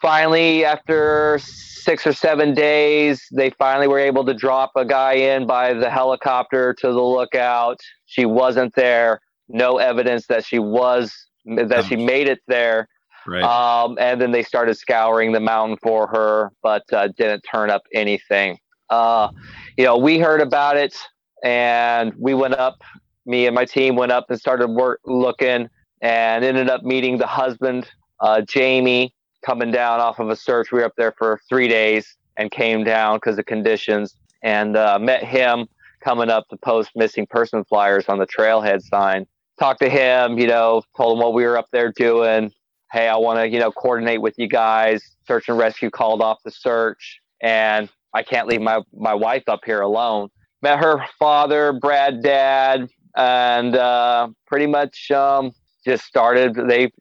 [0.03, 5.47] finally, after six or seven days, they finally were able to drop a guy in
[5.47, 7.79] by the helicopter to the lookout.
[8.05, 9.21] She wasn't there.
[9.47, 11.13] No evidence that she was
[11.45, 12.87] that she made it there.
[13.25, 13.43] Right.
[13.43, 17.83] Um, and then they started scouring the mountain for her, but uh, didn't turn up
[17.93, 18.59] anything.
[18.89, 19.29] Uh,
[19.77, 20.95] you know, we heard about it
[21.43, 22.81] and we went up.
[23.25, 25.69] Me and my team went up and started work looking,
[26.01, 27.89] and ended up meeting the husband,
[28.19, 29.13] uh, Jamie,
[29.45, 30.71] coming down off of a search.
[30.71, 34.97] We were up there for three days and came down because of conditions, and uh,
[34.99, 35.67] met him
[36.03, 39.25] coming up to post missing person flyers on the trailhead sign.
[39.59, 42.51] Talked to him, you know, told him what we were up there doing.
[42.91, 45.03] Hey, I want to, you know, coordinate with you guys.
[45.27, 49.61] Search and rescue called off the search, and I can't leave my my wife up
[49.65, 50.29] here alone.
[50.61, 55.51] Met her father, Brad, dad, and uh, pretty much um,
[55.85, 56.55] just started.
[56.55, 56.91] They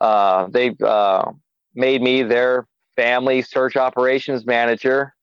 [0.00, 1.32] uh, they uh,
[1.74, 5.14] made me their family search operations manager,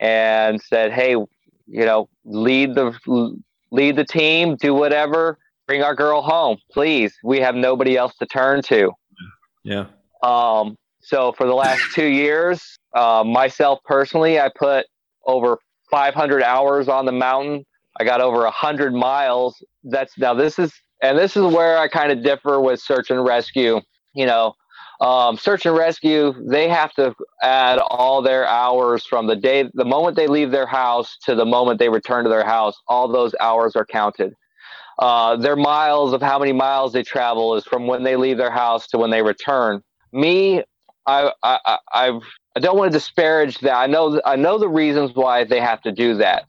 [0.00, 1.28] and said, "Hey, you
[1.66, 3.38] know, lead the
[3.70, 7.14] lead the team, do whatever, bring our girl home, please.
[7.22, 8.92] We have nobody else to turn to."
[9.64, 9.86] Yeah.
[10.22, 14.86] Um, so for the last two years, uh, myself personally, I put
[15.26, 15.58] over
[15.90, 17.64] 500 hours on the mountain.
[18.00, 19.62] I got over 100 miles.
[19.84, 23.24] That's now this is, and this is where I kind of differ with search and
[23.24, 23.80] rescue.
[24.14, 24.54] You know,
[25.00, 29.84] um, search and rescue, they have to add all their hours from the day, the
[29.84, 32.76] moment they leave their house to the moment they return to their house.
[32.88, 34.34] All those hours are counted.
[34.98, 38.50] Uh, their miles of how many miles they travel is from when they leave their
[38.50, 39.80] house to when they return.
[40.12, 40.62] Me,
[41.06, 42.22] I, I, I've
[42.56, 43.76] I don't want to disparage that.
[43.76, 46.46] I know I know the reasons why they have to do that.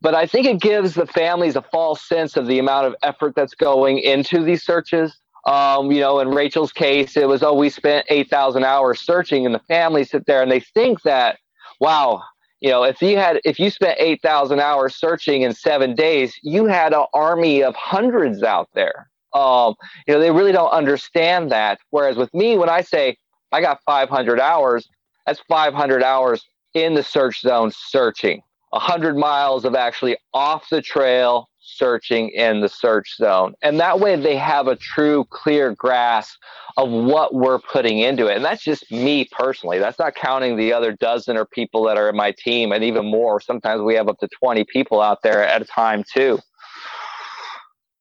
[0.00, 3.34] But I think it gives the families a false sense of the amount of effort
[3.36, 5.20] that's going into these searches.
[5.44, 9.54] Um, you know, in Rachel's case, it was, oh, we spent 8,000 hours searching, and
[9.54, 11.38] the families sit there and they think that,
[11.80, 12.22] wow,
[12.60, 16.66] you know, if you had, if you spent 8,000 hours searching in seven days, you
[16.66, 19.10] had an army of hundreds out there.
[19.34, 19.74] Um,
[20.06, 21.80] you know, they really don't understand that.
[21.90, 23.16] Whereas with me, when I say
[23.50, 24.88] I got 500 hours,
[25.26, 28.42] that's 500 hours in the search zone searching.
[28.72, 33.54] 100 miles of actually off the trail searching in the search zone.
[33.62, 36.38] And that way they have a true, clear grasp
[36.76, 38.36] of what we're putting into it.
[38.36, 39.78] And that's just me personally.
[39.78, 43.06] That's not counting the other dozen or people that are in my team, and even
[43.06, 43.40] more.
[43.40, 46.38] Sometimes we have up to 20 people out there at a time, too.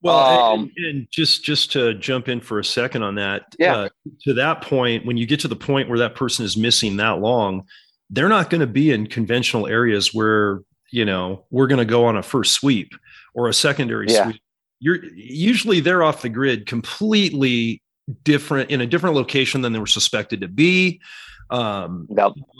[0.04, 3.76] Well, um, and, and, just just to jump in for a second on that, yeah.
[3.76, 3.90] Uh,
[4.24, 7.20] to that point, when you get to the point where that person is missing that
[7.20, 7.66] long,
[8.12, 12.06] they're not going to be in conventional areas where you know we're going to go
[12.06, 12.94] on a first sweep
[13.34, 14.26] or a secondary yeah.
[14.26, 14.42] sweep.
[14.80, 17.82] You're usually they're off the grid, completely
[18.24, 21.02] different in a different location than they were suspected to be.
[21.50, 22.08] Um.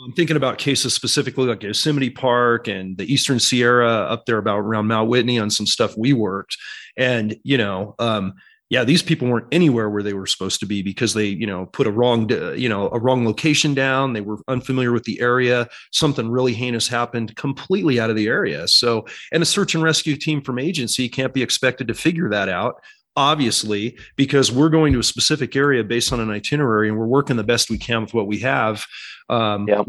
[0.04, 4.58] I'm thinking about cases specifically like Yosemite Park and the Eastern Sierra up there about
[4.58, 6.56] around Mount Whitney on some stuff we worked.
[6.96, 8.34] And, you know, um,
[8.72, 11.66] yeah, these people weren't anywhere where they were supposed to be because they, you know,
[11.66, 14.14] put a wrong, you know, a wrong location down.
[14.14, 15.68] They were unfamiliar with the area.
[15.90, 18.66] Something really heinous happened completely out of the area.
[18.66, 22.48] So, and a search and rescue team from agency can't be expected to figure that
[22.48, 22.76] out
[23.14, 27.36] obviously, because we're going to a specific area based on an itinerary and we're working
[27.36, 28.86] the best we can with what we have
[29.28, 29.82] um, yeah.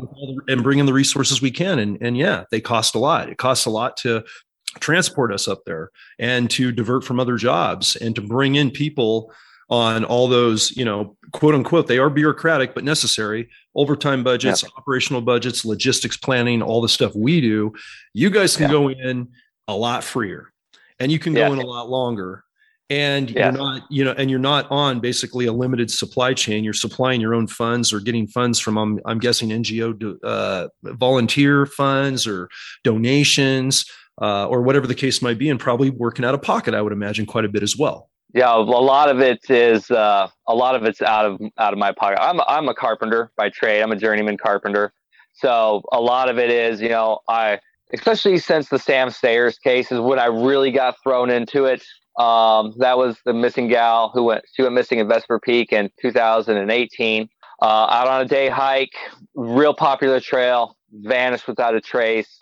[0.50, 1.80] and bringing the resources we can.
[1.80, 3.30] And, and yeah, they cost a lot.
[3.30, 4.26] It costs a lot to
[4.80, 9.32] transport us up there and to divert from other jobs and to bring in people
[9.70, 14.70] on all those, you know, quote unquote, they are bureaucratic but necessary overtime budgets, yeah.
[14.78, 17.74] operational budgets, logistics planning, all the stuff we do.
[18.14, 18.72] You guys can yeah.
[18.72, 19.30] go in
[19.68, 20.52] a lot freer
[21.00, 22.44] and you can go in a lot longer
[22.90, 26.74] and you're not you know and you're not on basically a limited supply chain you're
[26.74, 32.28] supplying your own funds or getting funds from i'm, I'm guessing ngo uh, volunteer funds
[32.28, 32.50] or
[32.84, 33.86] donations
[34.22, 36.94] uh, or whatever the case might be and probably working out of pocket i would
[36.94, 38.10] imagine quite a bit as well.
[38.34, 41.80] Yeah a lot of it is uh, a lot of it's out of out of
[41.80, 42.20] my pocket.
[42.22, 43.82] I'm, I'm a carpenter by trade.
[43.82, 44.94] I'm a journeyman carpenter.
[45.34, 47.60] So a lot of it is you know i
[47.94, 51.84] especially since the sam sayers case is when i really got thrown into it.
[52.20, 55.90] Um, that was the missing gal who went she went missing in Vesper Peak in
[56.02, 57.30] 2018.
[57.62, 58.94] Uh, out on a day hike,
[59.36, 62.38] real popular trail, vanished without a trace.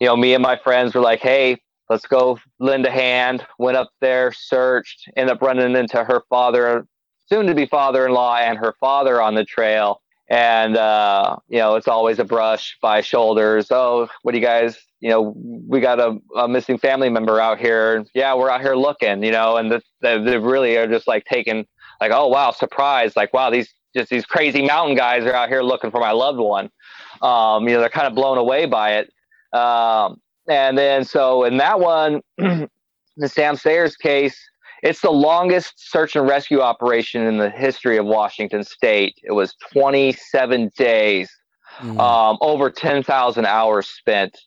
[0.00, 3.76] You know, me and my friends were like, "Hey, let's go lend a hand." Went
[3.76, 6.86] up there, searched, ended up running into her father
[7.28, 10.00] soon to be father in law and her father on the trail.
[10.28, 13.68] And, uh, you know, it's always a brush by shoulders.
[13.70, 15.34] Oh, what do you guys, you know,
[15.68, 18.04] we got a, a missing family member out here.
[18.14, 21.24] Yeah, we're out here looking, you know, and the, the, they really are just like
[21.26, 21.64] taking,
[22.00, 23.14] like, oh, wow, surprise.
[23.14, 26.38] Like, wow, these just these crazy mountain guys are out here looking for my loved
[26.38, 26.70] one.
[27.22, 29.12] Um, you know, they're kind of blown away by it.
[29.56, 34.38] Um, and then so in that one, the Sam Sayers case,
[34.82, 39.18] it's the longest search and rescue operation in the history of Washington State.
[39.22, 41.30] It was 27 days,
[41.78, 41.98] mm.
[41.98, 44.38] um, over 10,000 hours spent,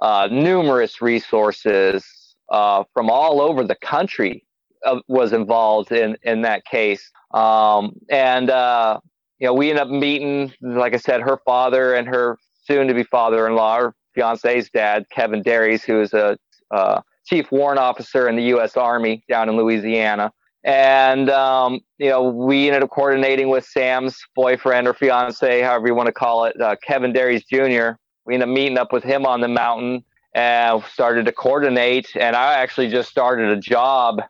[0.00, 2.04] uh, numerous resources
[2.50, 4.44] uh, from all over the country
[4.84, 7.10] uh, was involved in in that case.
[7.32, 9.00] Um, and uh,
[9.38, 13.78] you know, we ended up meeting, like I said, her father and her soon-to-be father-in-law,
[13.78, 16.36] her fiance's dad, Kevin Darries, who is a
[16.70, 18.76] uh, chief warrant officer in the U.S.
[18.76, 20.32] Army down in Louisiana.
[20.64, 25.94] And, um, you know, we ended up coordinating with Sam's boyfriend or fiance, however you
[25.94, 27.92] want to call it, uh, Kevin Darries Jr.
[28.26, 32.08] We ended up meeting up with him on the mountain and started to coordinate.
[32.16, 34.20] And I actually just started a job,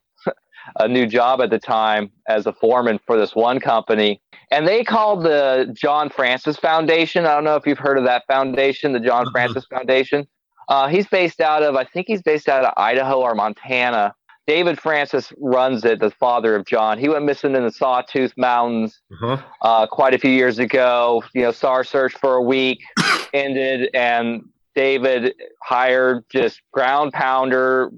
[0.77, 4.21] a new job at the time as a foreman for this one company.
[4.51, 7.27] And they called the Jon Francis Foundation.
[7.27, 9.31] I don't know if you've heard of that foundation, the Jon uh-huh.
[9.33, 10.27] Francis Foundation.
[10.69, 14.15] Uh, he's based out of, I think he's based out of Idaho or Montana.
[14.47, 16.99] David Francis runs it, the father of Jon.
[16.99, 19.43] He went missing in the Sawtooth Mountains uh-huh.
[19.61, 21.23] uh, quite a few years ago.
[21.35, 22.81] You know, saw search for a week,
[23.35, 24.43] ended, and
[24.75, 27.91] David hired just ground pounder,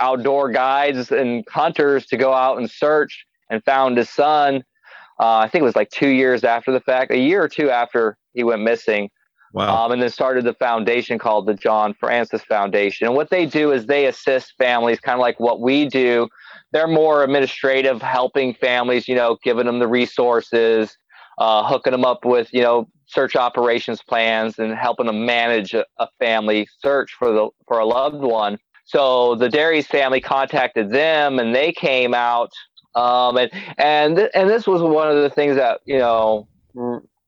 [0.00, 4.64] outdoor guides and hunters to go out and search and found his son.
[5.20, 7.70] Uh, I think it was like two years after the fact, a year or two
[7.70, 9.10] after he went missing.
[9.52, 9.84] Wow.
[9.84, 13.06] Um, and then started the foundation called the Jon Francis Foundation.
[13.06, 16.28] And what they do is they assist families, kind of like what we do.
[16.72, 20.98] They're more administrative, helping families, you know, giving them the resources,
[21.38, 25.84] uh, hooking them up with, you know, search operations plans and helping them manage a,
[25.98, 28.58] a family search for the for a loved one.
[28.84, 32.50] So the Darries family contacted them, and they came out.
[32.94, 36.48] Um, and and and this was one of the things that you know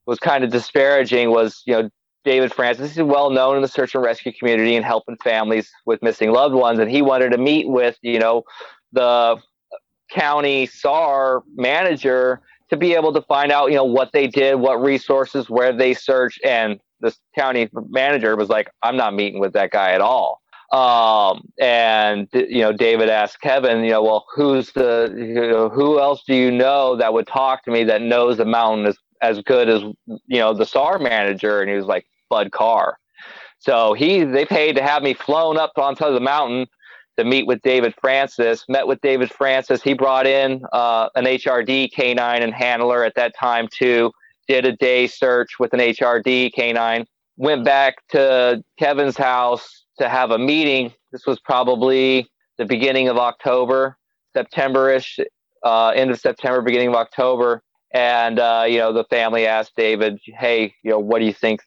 [0.07, 1.91] was kind of disparaging was you know
[2.27, 6.03] David Francis is well known in the search and rescue community and helping families with
[6.03, 6.81] missing loved ones.
[6.81, 8.43] And he wanted to meet with, you know,
[8.93, 9.37] the
[10.11, 14.83] county SAR manager to be able to find out, you know, what they did, what
[14.83, 16.45] resources, where they searched.
[16.45, 20.43] And the county manager was like, I'm not meeting with that guy at all.
[20.73, 26.01] Um, and you know, David asked Kevin, you know, well, who's the, you know, who
[26.01, 29.41] else do you know that would talk to me that knows the mountain as as
[29.43, 31.61] good as you know the SAR manager?
[31.61, 32.99] And he was like, Bud Carr.
[33.59, 36.67] So he they paid to have me flown up on top of the mountain
[37.17, 38.65] to meet with David Francis.
[38.69, 39.83] Met with David Francis.
[39.83, 44.13] He brought in uh, an HRD canine and handler at that time too.
[44.49, 47.07] Did a day search with an HRD canine.
[47.37, 50.93] Went back to Kevin's house to have a meeting.
[51.13, 52.29] This was probably
[52.59, 53.97] the beginning of October,
[54.33, 55.21] September-ish,
[55.65, 57.63] uh, end of September, beginning of October.
[57.93, 61.61] And uh, you know, the family asked David, "Hey, you know, what do you think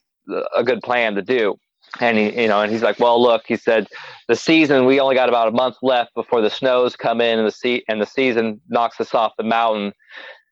[0.55, 1.55] a good plan to do.
[1.99, 3.87] And he, you know, and he's like, well, look, he said,
[4.27, 7.47] the season we only got about a month left before the snows come in and
[7.47, 9.93] the sea and the season knocks us off the mountain.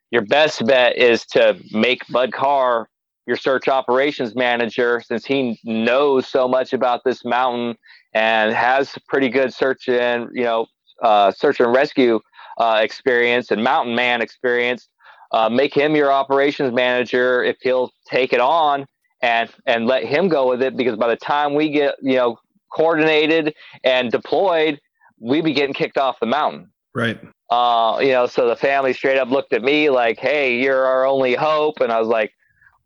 [0.09, 2.89] Your best bet is to make Bud Carr
[3.27, 7.75] your search operations manager, since he knows so much about this mountain
[8.13, 10.65] and has pretty good search and you know
[11.03, 12.19] uh, search and rescue
[12.57, 14.87] uh, experience and mountain man experience.
[15.31, 18.85] Uh, make him your operations manager if he'll take it on
[19.21, 22.39] and and let him go with it because by the time we get you know
[22.71, 23.53] coordinated
[23.83, 24.79] and deployed,
[25.19, 26.71] we be getting kicked off the mountain.
[26.95, 27.19] Right.
[27.49, 31.05] Uh, you know, so the family straight up looked at me like, "Hey, you're our
[31.05, 32.31] only hope," and I was like,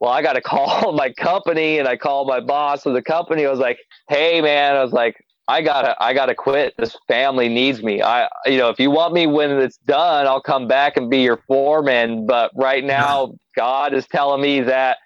[0.02, 3.46] "Well, I got to call my company," and I called my boss of the company.
[3.46, 3.80] I was like,
[4.10, 5.16] "Hey, man," I was like,
[5.48, 6.74] I gotta I gotta quit.
[6.78, 8.02] This family needs me.
[8.02, 11.22] I you know, if you want me when it's done, I'll come back and be
[11.22, 12.26] your foreman.
[12.26, 14.98] But right now, God is telling me that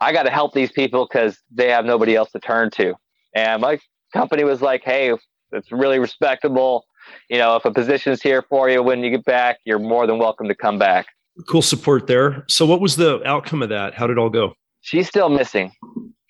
[0.00, 2.94] I got to help these people because they have nobody else to turn to.
[3.34, 3.78] And my
[4.12, 5.14] company was like, hey,
[5.52, 6.84] it's really respectable.
[7.30, 10.18] You know, if a position's here for you when you get back, you're more than
[10.18, 11.06] welcome to come back.
[11.48, 12.44] Cool support there.
[12.48, 13.94] So, what was the outcome of that?
[13.94, 14.54] How did it all go?
[14.82, 15.72] She's still missing.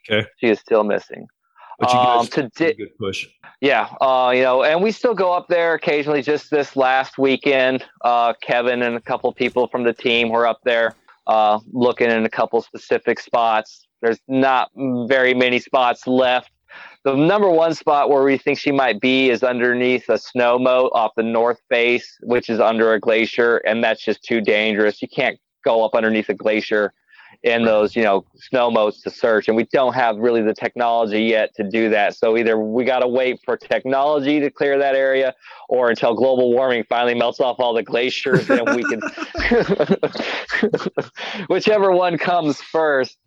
[0.09, 0.27] Okay.
[0.39, 1.27] She is still missing.
[1.79, 3.27] But you guys um, to di- good push.
[3.61, 6.23] Yeah, uh, you know, and we still go up there occasionally.
[6.23, 10.61] Just this last weekend, uh, Kevin and a couple people from the team were up
[10.65, 10.95] there
[11.27, 13.87] uh, looking in a couple specific spots.
[14.03, 14.71] There's not
[15.09, 16.51] very many spots left.
[17.05, 20.91] The number one spot where we think she might be is underneath a snow moat
[20.95, 25.03] off the north face, which is under a glacier, and that's just too dangerous.
[25.03, 26.95] You can't go up underneath a glacier
[27.43, 29.49] in those, you know, snow moats to search.
[29.49, 32.17] And we don't have really the technology yet to do that.
[32.17, 35.35] So either we got to wait for technology to clear that area
[35.69, 39.03] or until global warming finally melts off all the glaciers and we can,
[41.49, 43.19] whichever one comes first.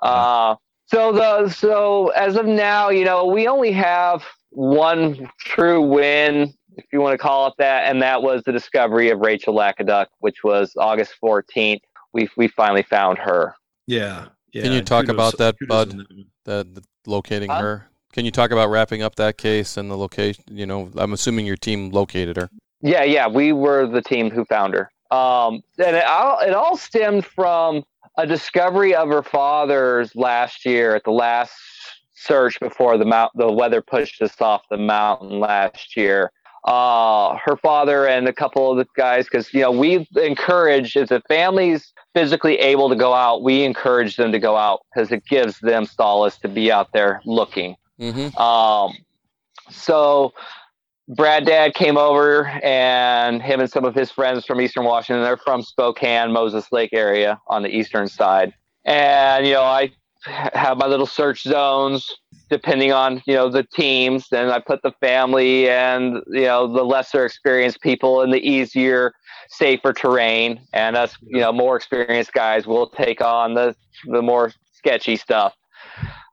[0.00, 0.54] Uh,
[0.88, 6.84] so the, so as of now, you know, we only have one true win if
[6.92, 10.44] you want to call it that, and that was the discovery of Rachel Lakoduk, which
[10.44, 11.80] was August 14th
[12.12, 13.54] we we finally found her.
[13.86, 14.26] Yeah.
[14.52, 14.62] yeah.
[14.62, 16.06] Can you talk kudos, about that, Bud?
[16.44, 16.74] That.
[16.74, 17.60] the, locating huh?
[17.60, 17.90] her.
[18.12, 20.44] Can you talk about wrapping up that case and the location?
[20.50, 22.50] You know, I'm assuming your team located her.
[22.80, 24.90] Yeah, yeah, we were the team who found her.
[25.10, 27.84] Um, and it all, it all stemmed from
[28.18, 31.52] a discovery of her father's last year at the last
[32.14, 36.30] search before the mount the weather pushed us off the mountain last year
[36.64, 41.08] uh, her father and a couple of the guys because you know we encourage if
[41.08, 45.12] the a families physically able to go out, we encourage them to go out because
[45.12, 47.76] it gives them solace to be out there looking.
[48.00, 48.36] Mm-hmm.
[48.36, 48.92] Um,
[49.70, 50.32] so
[51.08, 55.38] Brad Dad came over and him and some of his friends from Eastern Washington, they're
[55.38, 58.52] from Spokane, Moses Lake area on the eastern side.
[58.84, 59.90] And, you know, I
[60.24, 62.18] have my little search zones
[62.50, 64.28] depending on you know the teams.
[64.30, 69.12] Then i put the family and you know the lesser experienced people in the easier
[69.48, 70.60] safer terrain.
[70.72, 75.54] And us you know more experienced guys will take on the the more sketchy stuff.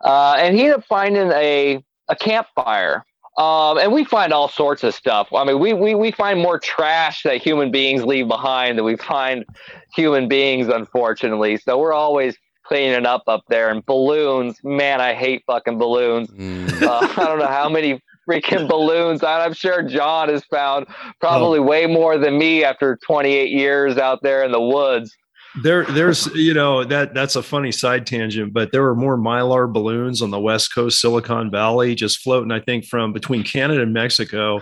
[0.01, 3.05] Uh, and he ended up finding a a campfire
[3.37, 5.27] um, and we find all sorts of stuff.
[5.33, 8.95] I mean, we, we, we find more trash that human beings leave behind than we
[8.95, 9.45] find
[9.93, 11.57] human beings, unfortunately.
[11.57, 14.57] So we're always cleaning up up there and balloons.
[14.63, 16.29] Man, I hate fucking balloons.
[16.29, 16.81] Mm.
[16.81, 19.23] Uh, I don't know how many freaking balloons.
[19.23, 20.87] I'm sure John has found
[21.19, 21.63] probably oh.
[21.63, 25.15] way more than me after 28 years out there in the woods.
[25.61, 29.71] There, there's, you know, that that's a funny side tangent, but there were more mylar
[29.71, 32.51] balloons on the west coast, Silicon Valley, just floating.
[32.51, 34.61] I think from between Canada and Mexico.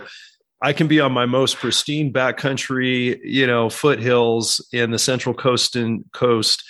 [0.62, 5.76] I can be on my most pristine backcountry, you know, foothills in the central coast
[5.76, 6.64] and coast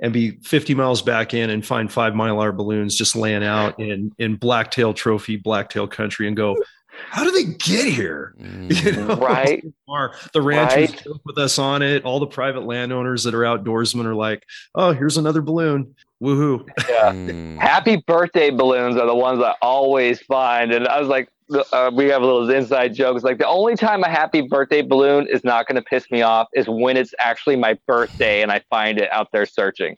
[0.00, 4.12] and be 50 miles back in and find five mylar balloons just laying out in
[4.18, 6.56] in blacktail trophy blacktail country and go
[7.10, 8.84] how do they get here mm.
[8.84, 9.64] you know right
[10.32, 11.06] the ranchers right.
[11.24, 14.44] with us on it all the private landowners that are outdoorsmen are like
[14.74, 17.58] oh here's another balloon woohoo yeah mm.
[17.58, 21.28] happy birthday balloons are the ones i always find and i was like
[21.72, 23.16] uh, we have a little inside joke.
[23.16, 26.22] It's like the only time a happy birthday balloon is not going to piss me
[26.22, 29.96] off is when it's actually my birthday and I find it out there searching.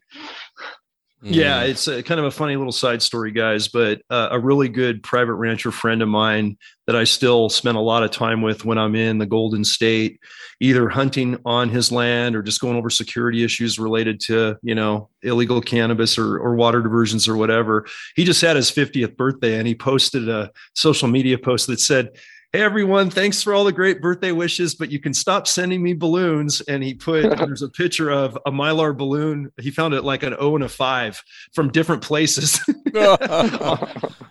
[1.22, 3.68] Yeah, it's a, kind of a funny little side story, guys.
[3.68, 6.56] But uh, a really good private rancher friend of mine
[6.86, 10.18] that I still spend a lot of time with when I'm in the Golden State,
[10.60, 15.10] either hunting on his land or just going over security issues related to you know
[15.22, 17.86] illegal cannabis or, or water diversions or whatever.
[18.16, 22.10] He just had his 50th birthday and he posted a social media post that said,
[22.52, 25.92] hey everyone thanks for all the great birthday wishes but you can stop sending me
[25.92, 26.60] balloons.
[26.62, 29.52] And he put there's a picture of a mylar balloon.
[29.60, 31.22] He found it like an o and a five
[31.52, 32.60] from different places.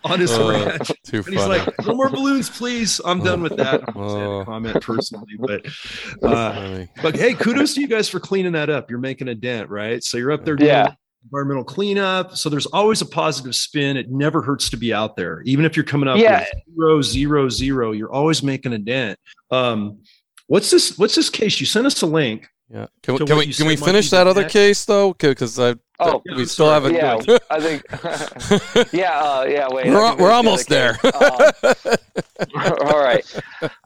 [0.04, 0.90] On his uh, ranch.
[1.12, 3.00] and he's like no more balloons please.
[3.04, 3.82] I'm done with that.
[3.96, 5.66] Uh, comment personally but
[6.22, 8.90] uh, but hey kudos to you guys for cleaning that up.
[8.90, 10.02] You're making a dent right?
[10.04, 10.94] So you're up there doing yeah
[11.24, 12.36] environmental cleanup.
[12.36, 13.96] So there's always a positive spin.
[13.96, 16.44] It never hurts to be out there, even if you're coming up yeah.
[16.74, 17.92] zero, zero, zero.
[17.92, 19.18] You're always making a dent.
[19.50, 19.98] Um,
[20.46, 20.98] what's this?
[20.98, 21.60] What's this case?
[21.60, 22.48] You sent us a link.
[22.72, 22.86] Yeah.
[23.02, 25.12] Can, we, can we, can we finish that other case though?
[25.12, 26.94] Because I oh we still sorry.
[26.94, 27.26] haven't.
[27.26, 28.92] Yeah, I think.
[28.92, 29.66] yeah, uh, yeah.
[29.68, 30.96] Wait, we're, we're almost there.
[31.02, 31.52] uh,
[32.82, 33.24] all right.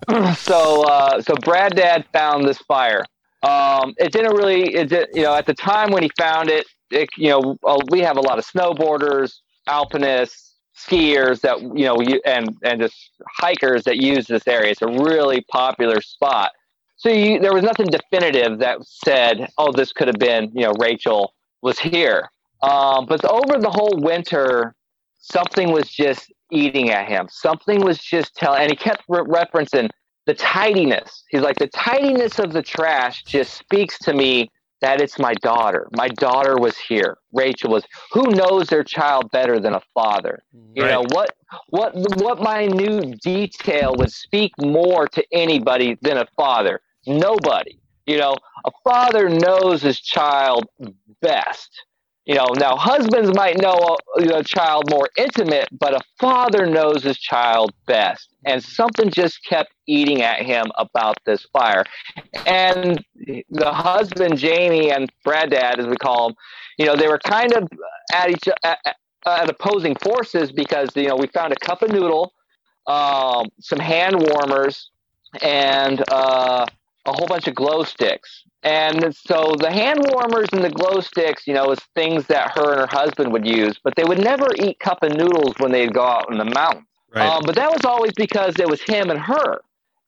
[0.36, 3.04] So uh, so Brad Dad found this fire.
[3.44, 4.74] Um, it didn't really.
[4.74, 7.78] It did, you know at the time when he found it, it, you know, uh,
[7.90, 13.84] we have a lot of snowboarders, alpinists, skiers that you know, and and just hikers
[13.84, 14.70] that use this area.
[14.70, 16.52] It's a really popular spot.
[16.96, 20.72] So you, there was nothing definitive that said, "Oh, this could have been," you know,
[20.80, 22.30] Rachel was here.
[22.62, 24.74] Um, but over the whole winter,
[25.18, 27.28] something was just eating at him.
[27.30, 29.90] Something was just telling, and he kept re- referencing
[30.26, 31.24] the tidiness.
[31.28, 34.50] He's like, the tidiness of the trash just speaks to me
[34.80, 35.88] that it's my daughter.
[35.96, 37.16] My daughter was here.
[37.32, 37.84] Rachel was.
[38.12, 40.42] Who knows their child better than a father?
[40.74, 40.90] You right.
[40.90, 41.34] know what?
[41.68, 41.92] What?
[41.94, 46.80] What minute detail would speak more to anybody than a father?
[47.06, 47.78] Nobody.
[48.06, 50.66] You know, a father knows his child
[51.22, 51.70] best.
[52.26, 57.02] You know, now husbands might know a, a, child more intimate, but a father knows
[57.02, 58.28] his child best.
[58.46, 61.84] And something just kept eating at him about this fire.
[62.46, 63.04] And
[63.50, 66.34] the husband, Jamie, and Brad Dad, as we call him,
[66.78, 67.68] you know, they were kind of
[68.14, 68.78] at each at,
[69.26, 72.32] at opposing forces because you know we found a cup of noodle,
[72.86, 74.90] um, some hand warmers,
[75.40, 76.66] and uh,
[77.06, 78.44] a whole bunch of glow sticks.
[78.64, 82.72] And so the hand warmers and the glow sticks, you know, is things that her
[82.72, 85.92] and her husband would use, but they would never eat cup of noodles when they'd
[85.92, 86.86] go out in the mountain.
[87.14, 87.28] Right.
[87.28, 89.60] Um, but that was always because it was him and her.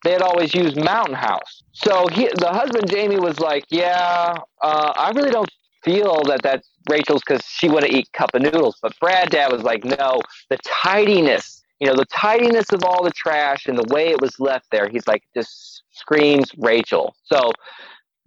[0.03, 1.63] They had always used Mountain House.
[1.73, 5.49] So he, the husband, Jamie, was like, Yeah, uh, I really don't
[5.83, 8.77] feel that that's Rachel's because she to eat cup of noodles.
[8.81, 13.11] But Brad Dad was like, No, the tidiness, you know, the tidiness of all the
[13.11, 14.89] trash and the way it was left there.
[14.89, 17.15] He's like, Just screams Rachel.
[17.25, 17.51] So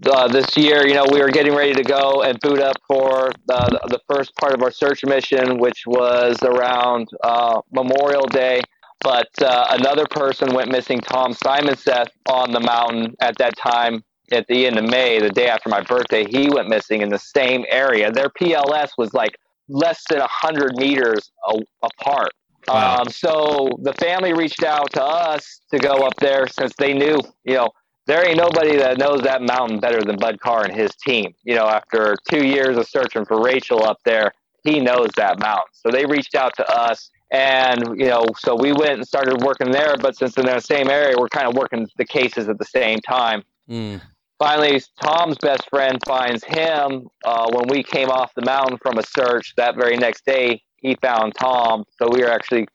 [0.06, 3.30] uh, this year, you know, we were getting ready to go and boot up for
[3.46, 8.62] the, the first part of our search mission, which was around uh, Memorial Day.
[9.02, 14.46] But uh, another person went missing, Tom Simonseth, on the mountain at that time at
[14.46, 16.24] the end of May, the day after my birthday.
[16.30, 18.12] He went missing in the same area.
[18.12, 19.36] Their PLS was like
[19.68, 22.30] less than 100 meters a- apart.
[22.68, 22.98] Wow.
[22.98, 27.18] Um, so the family reached out to us to go up there since they knew,
[27.44, 27.70] you know,
[28.06, 31.34] there ain't nobody that knows that mountain better than Bud Carr and his team.
[31.44, 34.32] You know, after two years of searching for Rachel up there,
[34.64, 35.72] he knows that mountain.
[35.72, 39.70] So they reached out to us, and you know, so we went and started working
[39.70, 39.96] there.
[39.96, 42.64] But since they're in the same area, we're kind of working the cases at the
[42.64, 43.42] same time.
[43.68, 44.00] Mm.
[44.38, 49.02] Finally, Tom's best friend finds him uh, when we came off the mountain from a
[49.02, 49.54] search.
[49.56, 51.84] That very next day, he found Tom.
[51.98, 52.66] So we were actually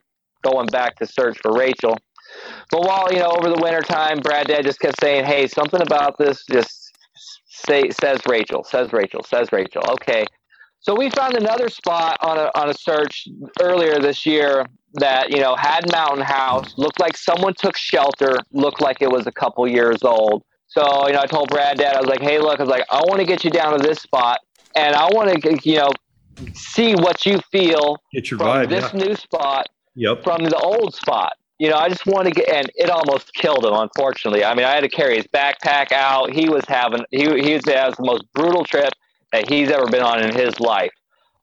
[0.43, 1.97] going back to search for Rachel.
[2.71, 5.81] But while you know over the winter time, Brad Dad just kept saying, "Hey, something
[5.81, 6.91] about this just
[7.47, 10.25] say says Rachel, says Rachel, says Rachel." Okay,
[10.79, 13.27] so we found another spot on a on a search
[13.61, 18.81] earlier this year that you know had Mountain House, looked like someone took shelter, looked
[18.81, 20.43] like it was a couple years old.
[20.67, 22.85] So you know, I told Brad Dad, I was like, "Hey, look, I was like,
[22.91, 24.39] I want to get you down to this spot,
[24.75, 25.91] and I want to you know
[26.53, 29.05] see what you feel get your from vibe, this yeah.
[29.05, 30.23] new spot." Yep.
[30.23, 33.65] From the old spot you know, I just want to get, and it almost killed
[33.65, 33.73] him.
[33.73, 36.31] Unfortunately, I mean, I had to carry his backpack out.
[36.31, 38.93] He was having, he he was the most brutal trip
[39.31, 40.91] that he's ever been on in his life.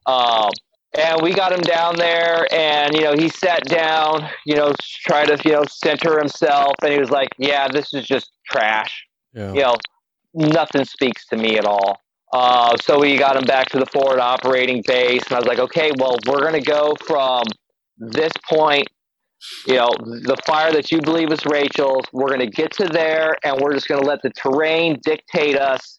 [0.07, 0.51] Um,
[0.99, 5.25] and we got him down there, and you know, he sat down, you know, try
[5.25, 9.07] to you know center himself, and he was like, "Yeah, this is just trash.
[9.33, 9.53] Yeah.
[9.55, 9.77] You know,
[10.35, 11.99] nothing speaks to me at all."
[12.35, 15.59] Uh, so we got him back to the forward operating base, and I was like,
[15.59, 17.45] "Okay, well, we're gonna go from
[17.97, 18.89] this point
[19.67, 23.37] you know, the fire that you believe is Rachel's, we're going to get to there
[23.45, 25.99] and we're just going to let the terrain dictate us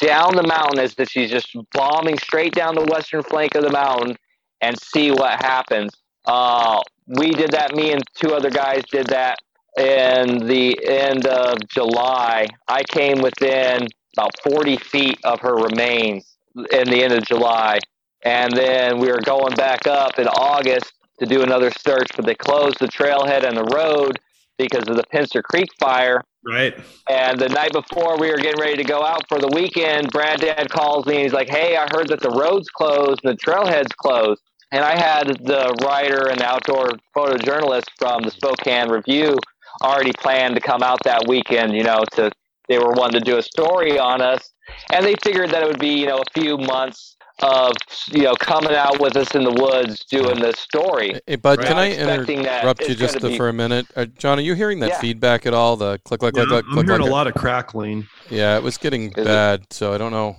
[0.00, 3.70] down the mountain as that she's just bombing straight down the western flank of the
[3.70, 4.16] mountain
[4.60, 5.92] and see what happens.
[6.26, 7.74] Uh, we did that.
[7.74, 9.38] Me and two other guys did that
[9.78, 12.48] in the end of July.
[12.66, 13.86] I came within
[14.16, 16.36] about 40 feet of her remains
[16.72, 17.78] in the end of July.
[18.24, 22.34] And then we were going back up in August to do another search, but they
[22.34, 24.18] closed the trailhead and the road
[24.56, 26.22] because of the Pincer Creek fire.
[26.44, 26.74] Right.
[27.08, 30.40] And the night before we were getting ready to go out for the weekend, Brad
[30.40, 33.36] Dad calls me and he's like, Hey, I heard that the road's closed and the
[33.36, 34.40] trailhead's closed.
[34.70, 39.38] And I had the writer and outdoor photojournalist from the Spokane Review
[39.82, 42.30] already planned to come out that weekend, you know, to
[42.68, 44.52] they were wanting to do a story on us.
[44.92, 47.72] And they figured that it would be, you know, a few months of
[48.10, 51.18] you know coming out with us in the woods doing this story.
[51.26, 51.66] Hey, Bud, right.
[51.66, 53.36] can I interrupt you just be...
[53.36, 53.86] for a minute?
[53.94, 55.00] Uh, John, are you hearing that yeah.
[55.00, 55.76] feedback at all?
[55.76, 56.86] The click, click, yeah, click, I'm click.
[56.86, 58.06] hearing click, a lot of crackling.
[58.30, 59.72] Yeah, it was getting Is bad, it?
[59.72, 60.36] so I don't know.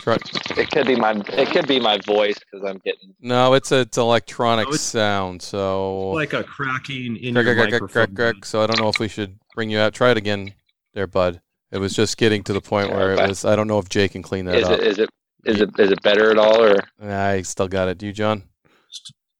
[0.00, 0.18] Try...
[0.58, 3.14] It could be my it could be my voice because I'm getting.
[3.20, 7.54] No, it's a, it's electronic no, it's sound, so like a cracking in crack, your
[7.54, 7.88] crack, microphone.
[7.88, 9.94] Crack, crack, so I don't know if we should bring you out.
[9.94, 10.52] Try it again,
[10.92, 11.40] there, Bud.
[11.72, 13.44] It was just getting to the point where it was.
[13.44, 14.80] I don't know if Jay can clean that is up.
[14.80, 15.10] It, is it
[15.46, 16.80] is it is it better at all or?
[17.00, 17.98] I still got it.
[17.98, 18.44] Do you, John?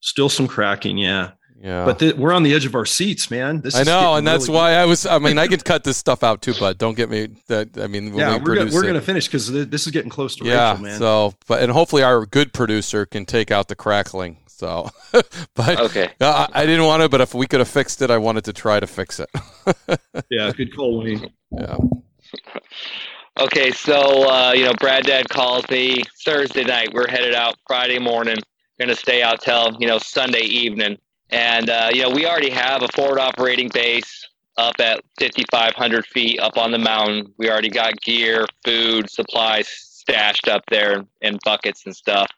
[0.00, 1.32] Still some cracking, yeah.
[1.60, 1.84] Yeah.
[1.84, 3.60] But th- we're on the edge of our seats, man.
[3.62, 5.06] This I know, and that's really why I was.
[5.06, 7.28] I mean, I can cut this stuff out too, but don't get me.
[7.48, 10.10] That I mean, yeah, we are gonna, we're gonna finish because th- this is getting
[10.10, 10.98] close to yeah, Rachel, man.
[10.98, 14.38] So, but and hopefully our good producer can take out the crackling.
[14.46, 14.90] So,
[15.54, 18.18] but okay, I, I, didn't want to, but if we could have fixed it, I
[18.18, 19.28] wanted to try to fix it.
[20.30, 21.30] yeah, good call, Wayne.
[21.50, 21.76] Yeah.
[23.38, 26.94] Okay, so uh, you know, Brad Dad calls me Thursday night.
[26.94, 28.38] We're headed out Friday morning.
[28.78, 30.96] Going to stay out till you know Sunday evening,
[31.28, 34.26] and uh, you know we already have a forward operating base
[34.56, 37.30] up at 5,500 feet up on the mountain.
[37.36, 42.30] We already got gear, food, supplies stashed up there in buckets and stuff.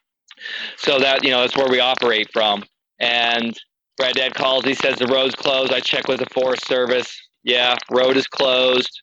[0.75, 2.65] So that you know that's where we operate from.
[2.99, 3.57] And
[3.95, 4.65] Brad Dad calls.
[4.65, 5.71] He says the road's closed.
[5.71, 7.17] I check with the Forest Service.
[7.43, 9.01] Yeah, road is closed.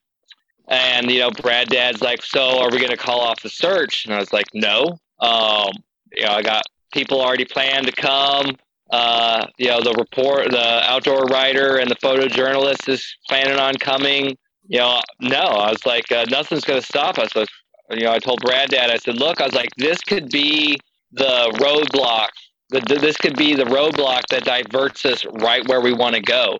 [0.68, 4.04] And you know, Brad Dad's like, "So, are we going to call off the search?"
[4.04, 4.98] And I was like, "No.
[5.20, 5.72] Um,
[6.12, 8.56] you know, I got people already planned to come.
[8.90, 14.36] Uh, you know, the report, the outdoor writer, and the photojournalist is planning on coming.
[14.68, 15.38] You know, no.
[15.38, 17.34] I was like, uh, nothing's going to stop us.
[17.34, 17.48] Was,
[17.90, 20.78] you know, I told Brad Dad, I said, look, I was like, this could be
[21.12, 22.28] the roadblock.
[22.70, 26.58] This could be the roadblock that diverts us right where we want to go.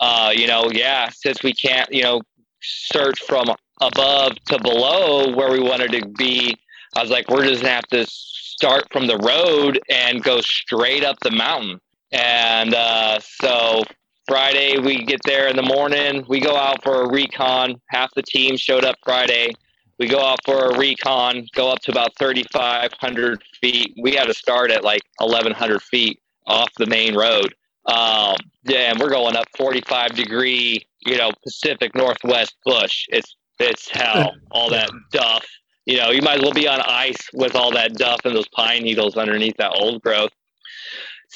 [0.00, 2.20] Uh, you know, yeah, since we can't, you know,
[2.64, 3.46] search from
[3.80, 6.56] above to below where we wanted to be,
[6.96, 11.04] I was like, we're just gonna have to start from the road and go straight
[11.04, 11.80] up the mountain.
[12.12, 13.82] And uh, so
[14.28, 16.24] Friday we get there in the morning.
[16.28, 17.80] We go out for a recon.
[17.88, 19.54] Half the team showed up Friday.
[19.98, 23.94] We go out for a recon, go up to about 3,500 feet.
[24.02, 27.54] We had to start at like 1,100 feet off the main road.
[27.86, 33.06] Um, yeah, and we're going up 45 degree, you know, Pacific Northwest bush.
[33.10, 34.34] It's it's hell.
[34.50, 35.44] All that duff.
[35.86, 38.48] You know, you might as well be on ice with all that duff and those
[38.48, 40.30] pine needles underneath that old growth.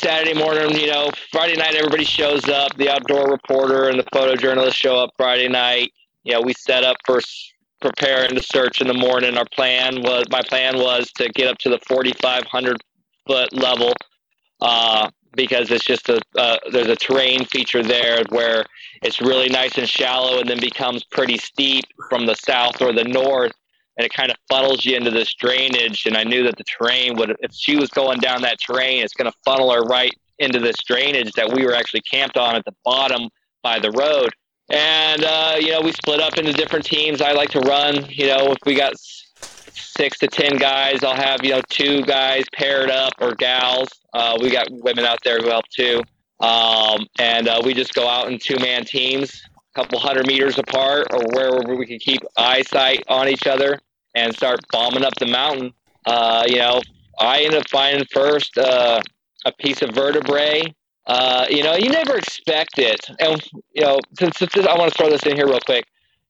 [0.01, 2.75] Saturday morning, you know, Friday night, everybody shows up.
[2.77, 5.93] The outdoor reporter and the photojournalist show up Friday night.
[6.23, 7.21] You know, we set up for
[7.81, 9.37] preparing to search in the morning.
[9.37, 12.81] Our plan was, my plan was to get up to the 4,500
[13.27, 13.93] foot level.
[14.61, 18.65] Uh, because it's just a uh, there's a terrain feature there where
[19.03, 23.05] it's really nice and shallow and then becomes pretty steep from the south or the
[23.05, 23.53] north
[23.97, 27.17] and it kind of funnels you into this drainage and i knew that the terrain
[27.17, 30.59] would if she was going down that terrain it's going to funnel her right into
[30.59, 33.29] this drainage that we were actually camped on at the bottom
[33.63, 34.31] by the road.
[34.71, 37.23] And uh, you know we split up into different teams.
[37.23, 38.93] I like to run you know if we got
[39.75, 41.03] six to ten guys.
[41.05, 43.89] I'll have you know two guys paired up or gals.
[44.13, 46.03] Uh, we got women out there who help too,
[46.41, 49.43] um, and uh, we just go out in two man teams,
[49.75, 53.79] a couple hundred meters apart, or wherever we can keep eyesight on each other
[54.15, 55.73] and start bombing up the mountain.
[56.07, 56.81] Uh, you know,
[57.21, 59.01] I end up finding first uh,
[59.45, 60.63] a piece of vertebrae.
[61.07, 63.43] Uh, you know, you never expect it, and
[63.73, 65.87] you know, since, since I want to throw this in here real quick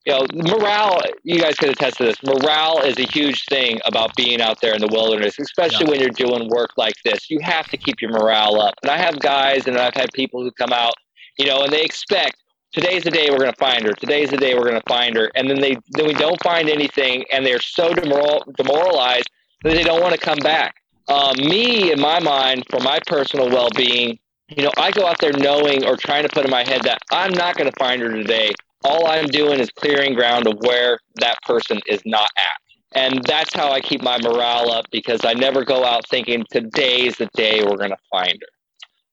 [0.08, 2.16] you know, morale, you guys can attest to this.
[2.22, 5.90] Morale is a huge thing about being out there in the wilderness, especially yeah.
[5.90, 7.30] when you're doing work like this.
[7.30, 8.72] You have to keep your morale up.
[8.82, 10.94] And I have guys and I've had people who come out,
[11.38, 12.42] you know, and they expect
[12.72, 13.92] today's the day we're going to find her.
[13.92, 15.30] Today's the day we're going to find her.
[15.34, 19.28] And then they, then we don't find anything and they're so demoral, demoralized
[19.62, 20.76] that they don't want to come back.
[21.08, 25.18] Uh, me, in my mind, for my personal well being, you know, I go out
[25.20, 28.00] there knowing or trying to put in my head that I'm not going to find
[28.00, 28.52] her today
[28.84, 32.60] all I'm doing is clearing ground of where that person is not at.
[32.92, 37.16] And that's how I keep my morale up because I never go out thinking today's
[37.16, 38.48] the day we're going to find her.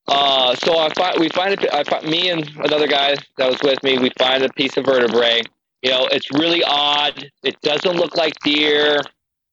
[0.08, 1.74] Uh, so I find we find it.
[1.74, 3.98] I find me and another guy that was with me.
[3.98, 5.42] We find a piece of vertebrae.
[5.82, 7.30] You know, it's really odd.
[7.44, 9.02] It doesn't look like deer.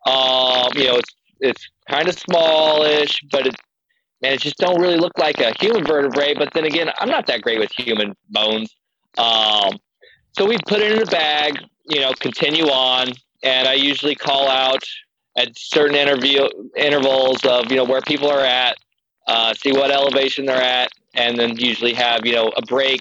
[0.07, 3.57] Um, you know, it's it's kind of smallish, but it
[4.21, 6.35] man, it just don't really look like a human vertebrae.
[6.35, 8.75] But then again, I'm not that great with human bones.
[9.17, 9.79] Um,
[10.33, 11.59] so we put it in a bag,
[11.89, 13.13] you know, continue on,
[13.43, 14.83] and I usually call out
[15.37, 18.77] at certain interview intervals of you know where people are at,
[19.27, 23.01] uh, see what elevation they're at, and then usually have you know a break,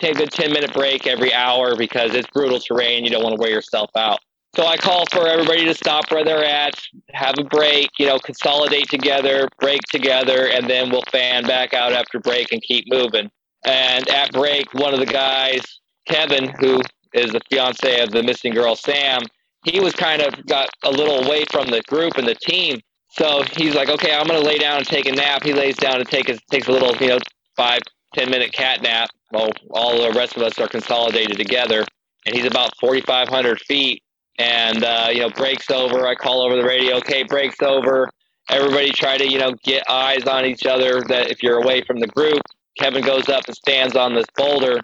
[0.00, 3.04] take a good ten minute break every hour because it's brutal terrain.
[3.04, 4.20] You don't want to wear yourself out.
[4.54, 6.74] So I call for everybody to stop where they're at,
[7.12, 11.92] have a break, you know, consolidate together, break together, and then we'll fan back out
[11.92, 13.30] after break and keep moving.
[13.64, 15.62] And at break, one of the guys
[16.06, 16.82] Kevin, who
[17.12, 19.22] is the fiance of the missing girl, Sam,
[19.64, 22.80] he was kind of got a little away from the group and the team.
[23.10, 25.44] So he's like, okay, I'm to lay down and take a nap.
[25.44, 27.18] He lays down and take a, takes a little, you know,
[27.56, 27.80] five,
[28.14, 31.84] ten minute cat nap while all the rest of us are consolidated together.
[32.26, 34.02] And he's about 4,500 feet
[34.38, 36.06] and, uh, you know, breaks over.
[36.06, 38.08] I call over the radio, okay, breaks over.
[38.48, 42.00] Everybody try to, you know, get eyes on each other that if you're away from
[42.00, 42.40] the group.
[42.78, 44.80] Kevin goes up and stands on this boulder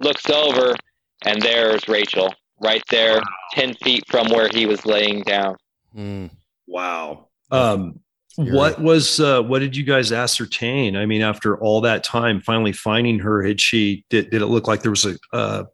[0.00, 0.74] looks over,
[1.24, 3.22] and there's Rachel right there, wow.
[3.54, 5.56] 10 feet from where he was laying down.
[5.96, 6.30] Mm.
[6.66, 7.28] Wow.
[7.50, 8.00] Um,
[8.36, 10.96] what was uh, what did you guys ascertain?
[10.96, 14.66] I mean, after all that time, finally finding her, had she did, did it look
[14.66, 15.64] like there was a uh,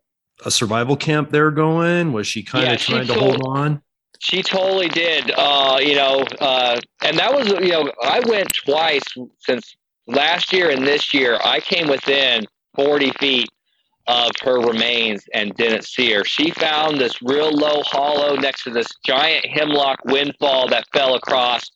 [0.44, 2.12] a survival camp there going?
[2.12, 3.82] Was she kind yeah, of trying to hold on?
[4.20, 5.30] She totally did.
[5.36, 9.04] Uh, you know, uh, and that was you know, I went twice
[9.38, 11.38] since last year and this year.
[11.44, 13.48] I came within forty feet
[14.08, 16.24] of her remains and didn't see her.
[16.24, 21.70] She found this real low hollow next to this giant hemlock windfall that fell across,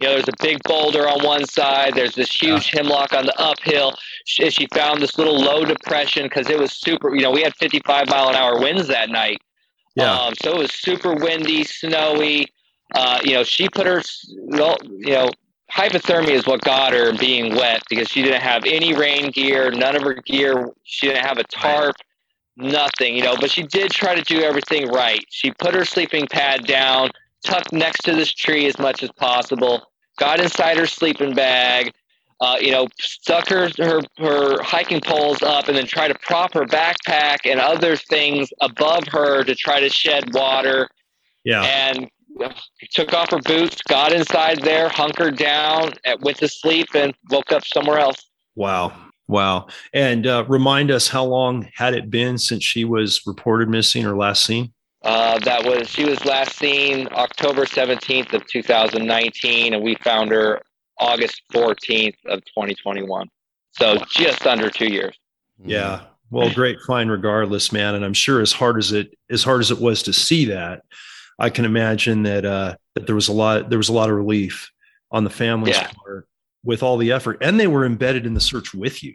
[0.00, 1.94] You know, there's a big boulder on one side.
[1.94, 2.80] There's this huge yeah.
[2.80, 3.94] hemlock on the uphill.
[4.24, 7.14] She, she found this little low depression because it was super.
[7.14, 9.38] You know, we had 55 mile an hour winds that night.
[9.94, 10.12] Yeah.
[10.12, 12.48] Um, so it was super windy, snowy.
[12.94, 15.28] Uh, you know, she put her, you know,
[15.74, 19.96] hypothermia is what got her being wet because she didn't have any rain gear, none
[19.96, 20.70] of her gear.
[20.84, 21.96] She didn't have a tarp,
[22.56, 25.24] nothing, you know, but she did try to do everything right.
[25.30, 27.10] She put her sleeping pad down,
[27.44, 29.82] tucked next to this tree as much as possible,
[30.18, 31.92] got inside her sleeping bag,
[32.40, 36.52] uh, you know, stuck her, her her hiking poles up, and then try to prop
[36.54, 40.88] her backpack and other things above her to try to shed water.
[41.44, 41.62] Yeah.
[41.62, 42.08] And
[42.90, 47.64] took off her boots, got inside there, hunkered down, went to sleep, and woke up
[47.64, 48.30] somewhere else.
[48.54, 48.92] Wow.
[49.26, 49.68] Wow.
[49.92, 54.16] And uh, remind us how long had it been since she was reported missing or
[54.16, 54.72] last seen?
[55.02, 60.60] Uh, that was she was last seen October 17th of 2019, and we found her
[60.98, 63.28] August 14th of 2021.
[63.72, 65.18] So just under two years.
[65.62, 66.02] Yeah.
[66.30, 67.94] Well, great find regardless, man.
[67.94, 70.82] And I'm sure as hard as it as hard as it was to see that,
[71.38, 74.16] I can imagine that uh, that there was a lot there was a lot of
[74.16, 74.70] relief
[75.10, 75.90] on the family's yeah.
[76.04, 76.28] part
[76.64, 79.14] with all the effort, and they were embedded in the search with you.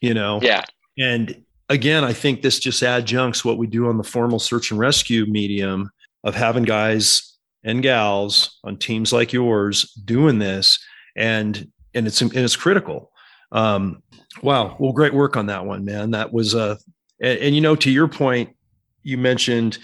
[0.00, 0.64] You know, yeah.
[0.98, 4.80] And again, I think this just adjuncts what we do on the formal search and
[4.80, 5.90] rescue medium
[6.24, 10.78] of having guys and gals on teams like yours doing this,
[11.16, 13.12] and and it's and it's critical.
[13.52, 14.02] Um,
[14.42, 16.12] wow, well, great work on that one, man.
[16.12, 16.76] That was uh,
[17.20, 18.50] and, and you know, to your point,
[19.02, 19.78] you mentioned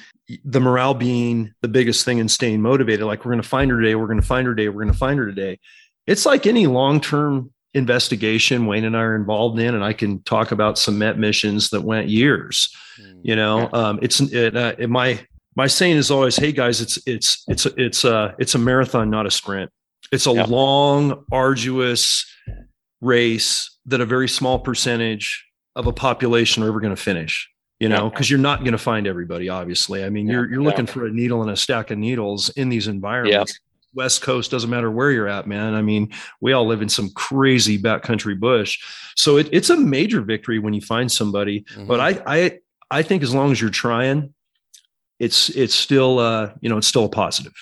[0.44, 3.06] the morale being the biggest thing and staying motivated.
[3.06, 3.94] Like we're going to find her today.
[3.94, 4.68] We're going to find her today.
[4.68, 5.58] We're going to find her today.
[6.06, 10.22] It's like any long term investigation Wayne and I are involved in, and I can
[10.22, 12.74] talk about some Met missions that went years.
[12.96, 13.20] Hmm.
[13.22, 15.20] You know, um, it's it, uh, it, my
[15.56, 19.26] my saying is always, "Hey guys, it's it's it's it's a it's a marathon, not
[19.26, 19.70] a sprint.
[20.12, 20.44] It's a yeah.
[20.44, 22.24] long, arduous
[23.00, 25.44] race that a very small percentage
[25.76, 27.50] of a population are ever going to finish."
[27.84, 29.50] You know, because you're not going to find everybody.
[29.50, 32.70] Obviously, I mean, you're you're looking for a needle in a stack of needles in
[32.70, 33.60] these environments.
[33.94, 35.74] West Coast doesn't matter where you're at, man.
[35.74, 38.82] I mean, we all live in some crazy backcountry bush,
[39.16, 41.60] so it, it's a major victory when you find somebody.
[41.60, 41.86] Mm-hmm.
[41.86, 42.58] But I I
[42.90, 44.32] I think as long as you're trying,
[45.18, 47.54] it's it's still uh you know it's still a positive.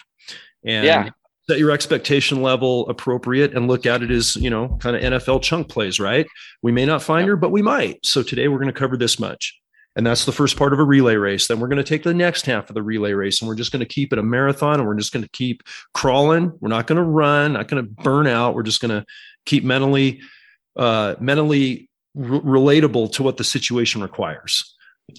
[0.64, 1.10] And yeah.
[1.48, 5.42] set your expectation level appropriate and look at it as you know kind of NFL
[5.42, 5.98] chunk plays.
[5.98, 6.28] Right?
[6.62, 8.06] We may not find her, but we might.
[8.06, 9.58] So today we're going to cover this much
[9.94, 11.48] and that's the first part of a relay race.
[11.48, 13.72] Then we're going to take the next half of the relay race and we're just
[13.72, 15.62] going to keep it a marathon and we're just going to keep
[15.92, 16.52] crawling.
[16.60, 18.54] We're not going to run, not going to burn out.
[18.54, 19.04] We're just going to
[19.44, 20.20] keep mentally,
[20.76, 24.74] uh, mentally r- relatable to what the situation requires.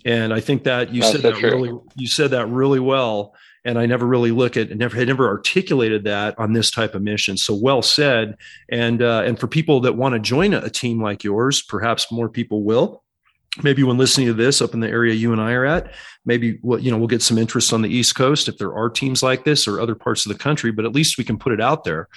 [0.05, 1.51] And I think that you that's said that true.
[1.51, 3.35] really, you said that really well.
[3.65, 7.01] And I never really look at, never had never articulated that on this type of
[7.01, 7.37] mission.
[7.37, 8.35] So well said.
[8.69, 12.11] And uh, and for people that want to join a, a team like yours, perhaps
[12.11, 13.02] more people will
[13.61, 15.93] maybe when listening to this up in the area you and I are at,
[16.25, 18.89] maybe we'll, you know, we'll get some interest on the East Coast if there are
[18.89, 21.53] teams like this or other parts of the country, but at least we can put
[21.53, 22.07] it out there.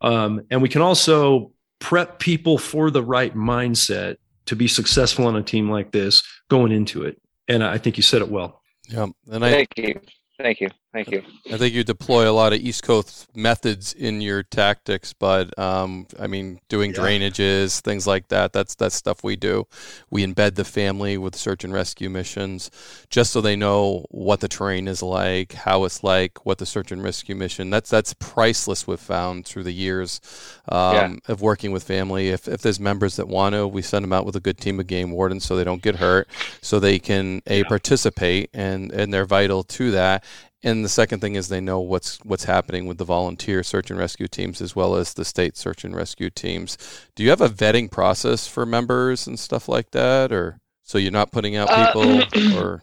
[0.00, 4.16] Um, and we can also prep people for the right mindset
[4.46, 7.20] to be successful on a team like this going into it.
[7.46, 8.62] And I think you said it well.
[8.88, 9.06] Yeah.
[9.30, 10.00] And I, thank you.
[10.38, 10.70] Thank you.
[10.92, 11.22] Thank you.
[11.52, 16.08] I think you deploy a lot of East Coast methods in your tactics, but um,
[16.18, 16.98] I mean, doing yeah.
[17.00, 18.52] drainages, things like that.
[18.52, 19.68] That's that's stuff we do.
[20.10, 22.72] We embed the family with search and rescue missions,
[23.08, 26.90] just so they know what the terrain is like, how it's like, what the search
[26.90, 27.70] and rescue mission.
[27.70, 28.88] That's that's priceless.
[28.88, 30.20] We've found through the years
[30.68, 31.16] um, yeah.
[31.28, 32.30] of working with family.
[32.30, 34.80] If if there's members that want to, we send them out with a good team
[34.80, 36.26] of game wardens so they don't get hurt,
[36.62, 37.68] so they can a yeah.
[37.68, 40.24] participate and and they're vital to that
[40.62, 43.98] and the second thing is they know what's what's happening with the volunteer search and
[43.98, 46.76] rescue teams as well as the state search and rescue teams.
[47.14, 51.12] Do you have a vetting process for members and stuff like that, or so you're
[51.12, 52.82] not putting out uh, people, uh, or?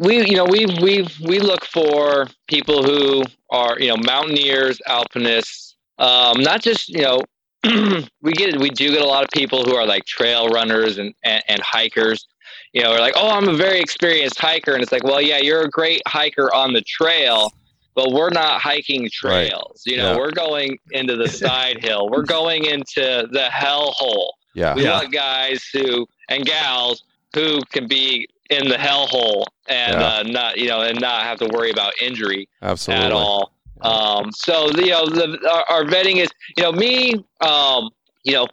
[0.00, 5.76] We you know we we we look for people who are you know mountaineers, alpinists,
[5.98, 7.20] um, not just you know
[8.22, 11.14] we get we do get a lot of people who are like trail runners and,
[11.22, 12.26] and, and hikers
[12.74, 14.74] you know, we're like, oh, I'm a very experienced hiker.
[14.74, 17.52] And it's like, well, yeah, you're a great hiker on the trail,
[17.94, 19.84] but we're not hiking trails.
[19.86, 19.92] Right.
[19.92, 20.18] You know, yeah.
[20.18, 24.34] we're going into the side hill, we're going into the hell hole.
[24.54, 24.74] Yeah.
[24.74, 24.98] We yeah.
[24.98, 30.06] want guys who and gals who can be in the hell hole and yeah.
[30.06, 33.06] uh, not, you know, and not have to worry about injury Absolutely.
[33.06, 33.52] at all.
[33.82, 37.90] Um, so, you know, the, our, our vetting is, you know, me, um,
[38.24, 38.46] you know,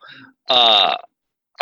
[0.49, 0.95] uh,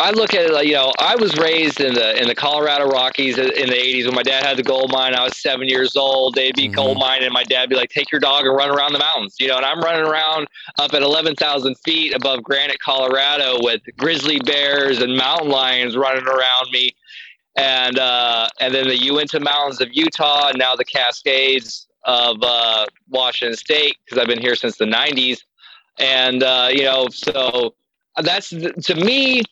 [0.00, 2.88] I look at it like you know I was raised in the in the Colorado
[2.88, 5.14] Rockies in the '80s when my dad had the gold mine.
[5.14, 6.34] I was seven years old.
[6.34, 6.74] They'd be mm-hmm.
[6.74, 9.36] gold mine, and my dad'd be like, "Take your dog and run around the mountains,"
[9.38, 9.58] you know.
[9.58, 10.48] And I'm running around
[10.78, 16.70] up at 11,000 feet above Granite, Colorado, with grizzly bears and mountain lions running around
[16.72, 16.92] me,
[17.56, 22.86] and uh, and then the Uinta Mountains of Utah, and now the Cascades of uh,
[23.10, 25.40] Washington State because I've been here since the '90s,
[25.98, 27.74] and uh, you know, so
[28.22, 29.42] that's to me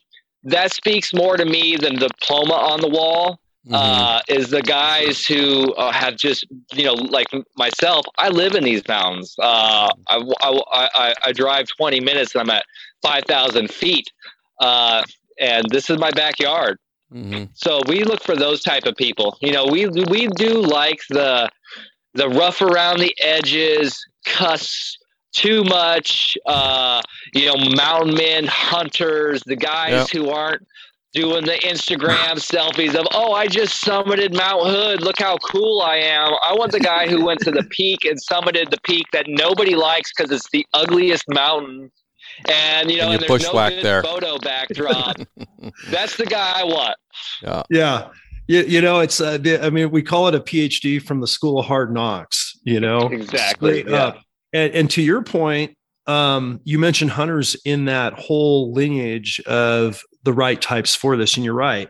[0.43, 3.39] that speaks more to me than the diploma on the wall.
[3.65, 3.75] Mm-hmm.
[3.75, 7.27] Uh, is the guys who uh, have just you know like
[7.57, 8.05] myself.
[8.17, 9.35] I live in these mountains.
[9.37, 12.63] Uh, I, I, I, I, drive 20 minutes and I'm at
[13.01, 14.05] 5,000 feet,
[14.61, 15.03] uh,
[15.39, 16.79] and this is my backyard.
[17.13, 17.45] Mm-hmm.
[17.53, 19.37] So we look for those type of people.
[19.41, 21.49] You know, we we do like the
[22.13, 24.97] the rough around the edges, cuss
[25.39, 26.37] too much.
[26.45, 27.01] Uh,
[27.33, 30.09] you know, mountain men, hunters, the guys yep.
[30.09, 30.65] who aren't
[31.13, 35.01] doing the Instagram selfies of, oh, I just summited Mount Hood.
[35.01, 36.33] Look how cool I am.
[36.45, 39.75] I want the guy who went to the peak and summited the peak that nobody
[39.75, 41.91] likes because it's the ugliest mountain.
[42.47, 44.03] And you know, and, and there's no good there.
[44.03, 45.17] photo backdrop.
[45.89, 46.95] That's the guy I want.
[47.41, 47.63] Yeah.
[47.69, 48.09] Yeah.
[48.47, 51.59] You, you know, it's, uh, I mean, we call it a PhD from the School
[51.59, 53.07] of Hard Knocks, you know?
[53.07, 53.87] Exactly.
[53.87, 54.13] Yeah.
[54.53, 55.77] And, and to your point,
[56.07, 61.45] um, you mentioned hunters in that whole lineage of the right types for this, and
[61.45, 61.89] you're right.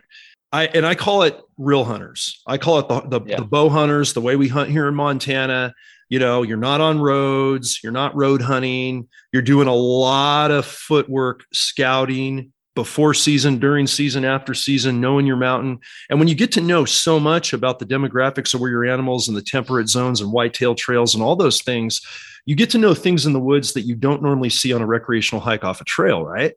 [0.52, 2.42] I and I call it real hunters.
[2.46, 3.36] I call it the the, yeah.
[3.36, 5.72] the bow hunters, the way we hunt here in Montana.
[6.08, 10.66] You know, you're not on roads, you're not road hunting, you're doing a lot of
[10.66, 15.78] footwork scouting before season, during season, after season, knowing your mountain.
[16.08, 19.28] And when you get to know so much about the demographics of where your animals
[19.28, 22.00] and the temperate zones and whitetail trails and all those things,
[22.46, 24.86] you get to know things in the woods that you don't normally see on a
[24.86, 26.54] recreational hike off a trail, right?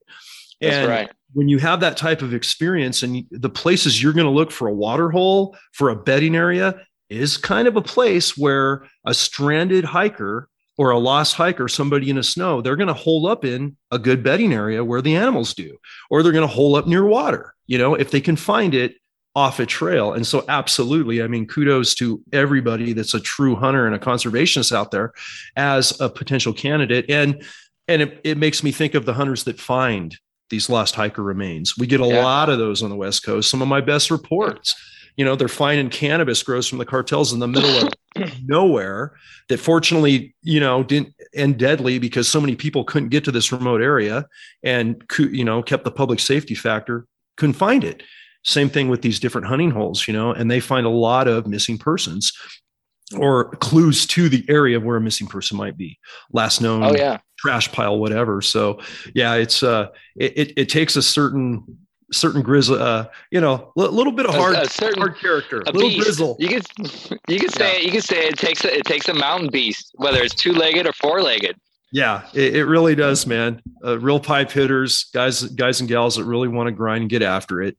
[0.61, 1.11] That's and right.
[1.34, 4.67] when you have that type of experience and the places you're going to look for
[4.67, 6.75] a water hole, for a bedding area,
[7.09, 12.15] is kind of a place where a stranded hiker or a lost hiker, somebody in
[12.15, 15.53] the snow, they're going to hole up in a good bedding area where the animals
[15.53, 15.77] do,
[16.09, 17.53] or they're going to hole up near water.
[17.67, 18.95] You know, if they can find it
[19.36, 20.13] off a trail.
[20.13, 24.71] And so, absolutely, I mean, kudos to everybody that's a true hunter and a conservationist
[24.71, 25.13] out there
[25.55, 27.05] as a potential candidate.
[27.09, 27.43] And
[27.88, 30.17] and it, it makes me think of the hunters that find
[30.49, 31.77] these lost hiker remains.
[31.77, 32.23] We get a yeah.
[32.23, 33.49] lot of those on the West Coast.
[33.49, 34.75] Some of my best reports.
[35.17, 37.93] You know, they're finding cannabis grows from the cartels in the middle of
[38.43, 39.13] nowhere
[39.49, 43.51] that fortunately, you know, didn't end deadly because so many people couldn't get to this
[43.51, 44.25] remote area
[44.63, 47.05] and, you know, kept the public safety factor,
[47.38, 48.01] couldn't find it.
[48.43, 51.47] Same thing with these different hunting holes, you know, and they find a lot of
[51.47, 52.33] missing persons
[53.17, 55.97] or clues to the area where a missing person might be.
[56.31, 57.19] Last known oh, yeah.
[57.37, 58.41] trash pile, whatever.
[58.41, 58.79] So
[59.13, 61.77] yeah, it's uh it, it, it takes a certain
[62.11, 65.63] certain grizzle, uh, you know, a little bit of hard, a, a certain, hard character,
[65.65, 66.03] a little beast.
[66.03, 66.35] grizzle.
[66.39, 66.65] You could,
[67.27, 67.85] you could say, yeah.
[67.85, 70.87] you could say it takes a, it takes a mountain beast, whether it's two legged
[70.87, 71.55] or four legged.
[71.91, 73.61] Yeah, it, it, really does, man.
[73.83, 77.21] Uh, real pipe hitters, guys, guys and gals that really want to grind and get
[77.21, 77.77] after it.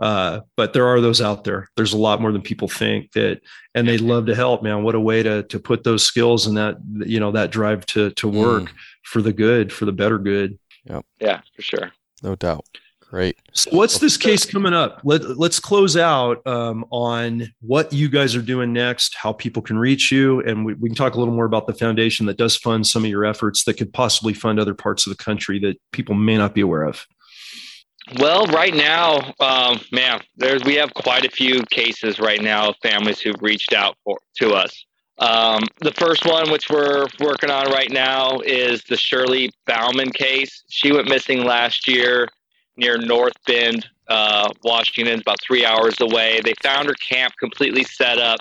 [0.00, 1.68] Uh, but there are those out there.
[1.76, 3.40] There's a lot more than people think that,
[3.74, 4.82] and they love to help, man.
[4.82, 8.10] What a way to to put those skills and that you know that drive to
[8.12, 8.74] to work mm.
[9.04, 10.58] for the good, for the better good.
[10.84, 11.04] Yep.
[11.20, 11.92] Yeah, for sure.
[12.22, 12.64] No doubt.
[13.10, 13.36] Great.
[13.52, 15.00] So what's this case coming up?
[15.02, 19.76] Let, let's close out um, on what you guys are doing next, how people can
[19.76, 22.56] reach you, and we, we, can talk a little more about the foundation that does
[22.56, 25.76] fund some of your efforts that could possibly fund other parts of the country that
[25.90, 27.04] people may not be aware of.
[28.18, 32.76] Well, right now, um, man, there's we have quite a few cases right now of
[32.82, 34.84] families who've reached out for to us.
[35.18, 40.64] Um, the first one, which we're working on right now, is the Shirley Bauman case.
[40.70, 42.28] She went missing last year
[42.76, 46.40] near North Bend, uh, Washington, about three hours away.
[46.42, 48.40] They found her camp completely set up,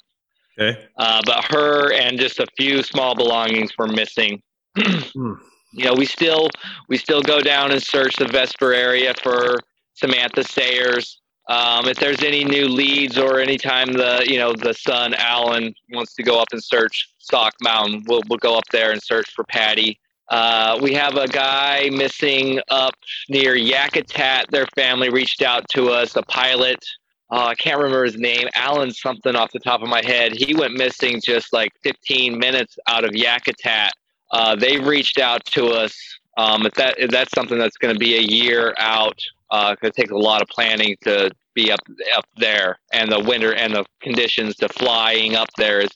[0.60, 0.88] okay.
[0.96, 4.42] uh, but her and just a few small belongings were missing.
[5.14, 5.34] Hmm
[5.72, 6.50] you know, we still
[6.88, 9.60] we still go down and search the Vesper area for
[9.94, 11.22] Samantha Sayers.
[11.48, 16.14] Um, if there's any new leads or anytime the you know the son Alan wants
[16.16, 19.44] to go up and search Stock Mountain, we'll we'll go up there and search for
[19.46, 20.00] Patty.
[20.30, 22.94] Uh, we have a guy missing up
[23.30, 24.48] near Yakutat.
[24.52, 26.16] Their family reached out to us.
[26.16, 26.86] A pilot,
[27.32, 30.34] uh, I can't remember his name, Alan something off the top of my head.
[30.34, 33.90] He went missing just like 15 minutes out of Yakutat
[34.32, 35.96] uh, they've reached out to us.
[36.38, 39.20] Um, if that if that's something that's going to be a year out,
[39.50, 41.82] because uh, it takes a lot of planning to be up
[42.16, 45.90] up there, and the winter and the conditions to flying up there is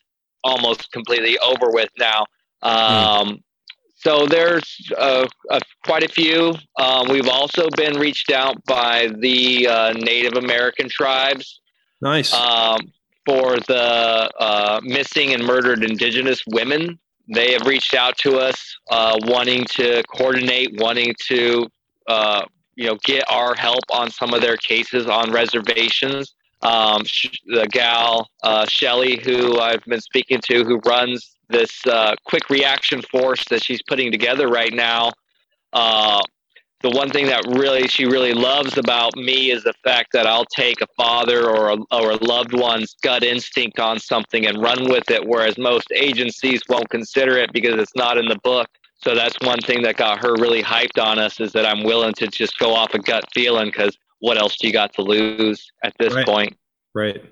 [0.43, 2.25] almost completely over with now.
[2.61, 2.75] Um,
[3.27, 3.43] mm.
[3.95, 5.27] so there's uh,
[5.86, 6.55] quite a few.
[6.79, 11.61] Um, we've also been reached out by the uh, Native American tribes.
[12.01, 12.34] Nice.
[12.34, 12.91] Um,
[13.25, 19.17] for the uh, missing and murdered Indigenous women, they have reached out to us, uh,
[19.24, 21.67] wanting to coordinate, wanting to
[22.07, 22.45] uh,
[22.76, 26.34] you know get our help on some of their cases on reservations.
[26.61, 27.03] Um,
[27.45, 33.01] the gal uh, Shelly, who I've been speaking to, who runs this uh, quick reaction
[33.01, 35.11] force that she's putting together right now.
[36.84, 40.45] The one thing that really she really loves about me is the fact that I'll
[40.45, 44.89] take a father or a, or a loved one's gut instinct on something and run
[44.89, 48.67] with it, whereas most agencies won't consider it because it's not in the book.
[49.01, 52.13] So that's one thing that got her really hyped on us is that I'm willing
[52.15, 55.71] to just go off a gut feeling because what else do you got to lose
[55.84, 56.25] at this right.
[56.25, 56.57] point?
[56.93, 57.23] Right.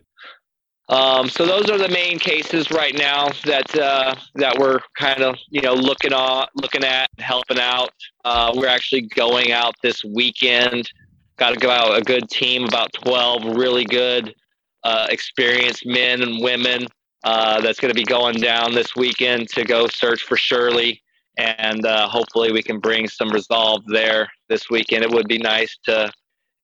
[0.92, 5.38] Um, so those are the main cases right now that uh, that we're kind of
[5.50, 7.92] you know looking on looking at helping out.
[8.26, 10.92] Uh, we're actually going out this weekend.
[11.38, 14.36] Got to go out a good team, about twelve really good,
[14.84, 16.88] uh, experienced men and women.
[17.24, 21.02] Uh, that's going to be going down this weekend to go search for Shirley,
[21.38, 25.06] and uh, hopefully we can bring some resolve there this weekend.
[25.06, 26.12] It would be nice to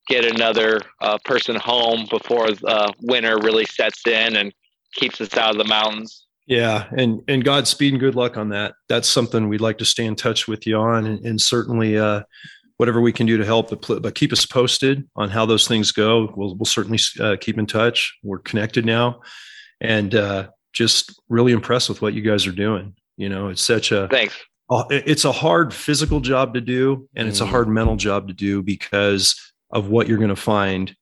[0.08, 4.52] get another uh, person home before the winter really sets in and
[4.94, 6.26] keeps us out of the mountains.
[6.46, 8.74] Yeah, and and Godspeed and good luck on that.
[8.88, 12.22] That's something we'd like to stay in touch with you on, and, and certainly uh,
[12.78, 13.68] whatever we can do to help.
[13.68, 16.32] But, but, keep us posted on how those things go.
[16.34, 18.16] We'll we'll certainly uh, keep in touch.
[18.22, 19.20] We're connected now,
[19.82, 22.94] and uh, just really impressed with what you guys are doing.
[23.18, 24.34] You know, it's such a thanks.
[24.90, 27.48] It's a hard physical job to do, and it's a mm.
[27.48, 30.94] hard mental job to do because of what you're going to find.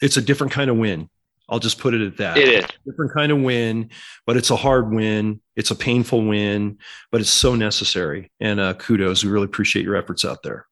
[0.00, 1.08] It's a different kind of win.
[1.48, 2.36] I'll just put it at that.
[2.38, 3.90] It is different kind of win,
[4.24, 5.40] but it's a hard win.
[5.56, 6.78] It's a painful win,
[7.10, 8.30] but it's so necessary.
[8.40, 9.24] And uh, kudos.
[9.24, 10.66] We really appreciate your efforts out there.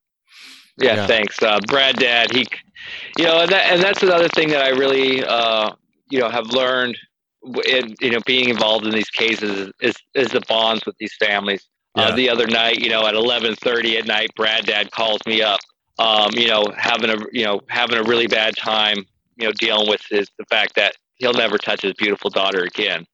[0.80, 1.06] Yeah, yeah.
[1.08, 1.96] thanks, uh, Brad.
[1.96, 2.46] Dad, he,
[3.18, 5.72] you know, and, that, and that's another thing that I really, uh,
[6.10, 6.96] you know, have learned
[7.66, 11.66] in you know being involved in these cases is is the bonds with these families.
[11.96, 12.08] Uh, yeah.
[12.08, 15.42] Uh, the other night, you know, at eleven thirty at night, Brad Dad calls me
[15.42, 15.58] up
[15.98, 19.04] um, you know, having a you know having a really bad time,
[19.36, 23.06] you know, dealing with his the fact that he'll never touch his beautiful daughter again.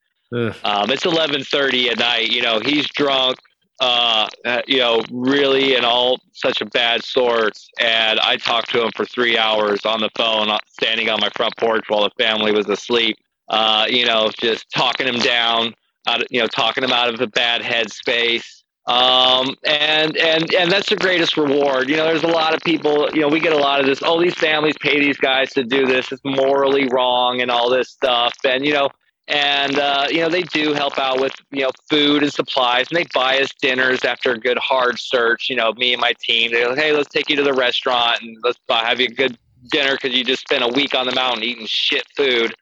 [0.65, 2.31] Um, it's eleven thirty at night.
[2.31, 3.39] You know, he's drunk.
[3.81, 7.69] Uh, uh, you know, really in all such a bad sorts.
[7.81, 11.29] And I talked to him for three hours on the phone, uh, standing on my
[11.31, 13.19] front porch while the family was asleep.
[13.49, 15.75] Uh, you know, just talking him down,
[16.07, 20.71] out of, you know, talking him out of a bad headspace um, and and and
[20.71, 21.89] that's the greatest reward.
[21.89, 23.09] You know, there's a lot of people.
[23.15, 24.01] You know, we get a lot of this.
[24.03, 26.13] Oh, these families pay these guys to do this.
[26.13, 28.35] It's morally wrong and all this stuff.
[28.45, 28.91] And you know,
[29.27, 32.99] and uh, you know they do help out with you know food and supplies, and
[32.99, 35.49] they buy us dinners after a good hard search.
[35.49, 36.53] You know, me and my team.
[36.53, 39.39] They go, hey, let's take you to the restaurant and let's have you a good
[39.71, 42.55] dinner because you just spent a week on the mountain eating shit food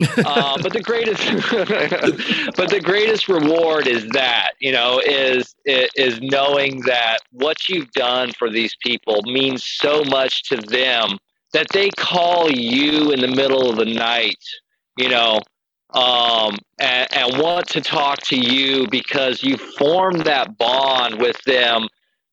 [0.00, 1.22] uh, but the greatest,
[2.56, 8.32] but the greatest reward is that you know is is knowing that what you've done
[8.38, 11.18] for these people means so much to them
[11.52, 14.38] that they call you in the middle of the night,
[14.96, 15.40] you know,
[15.94, 21.88] um, and, and want to talk to you because you formed that bond with them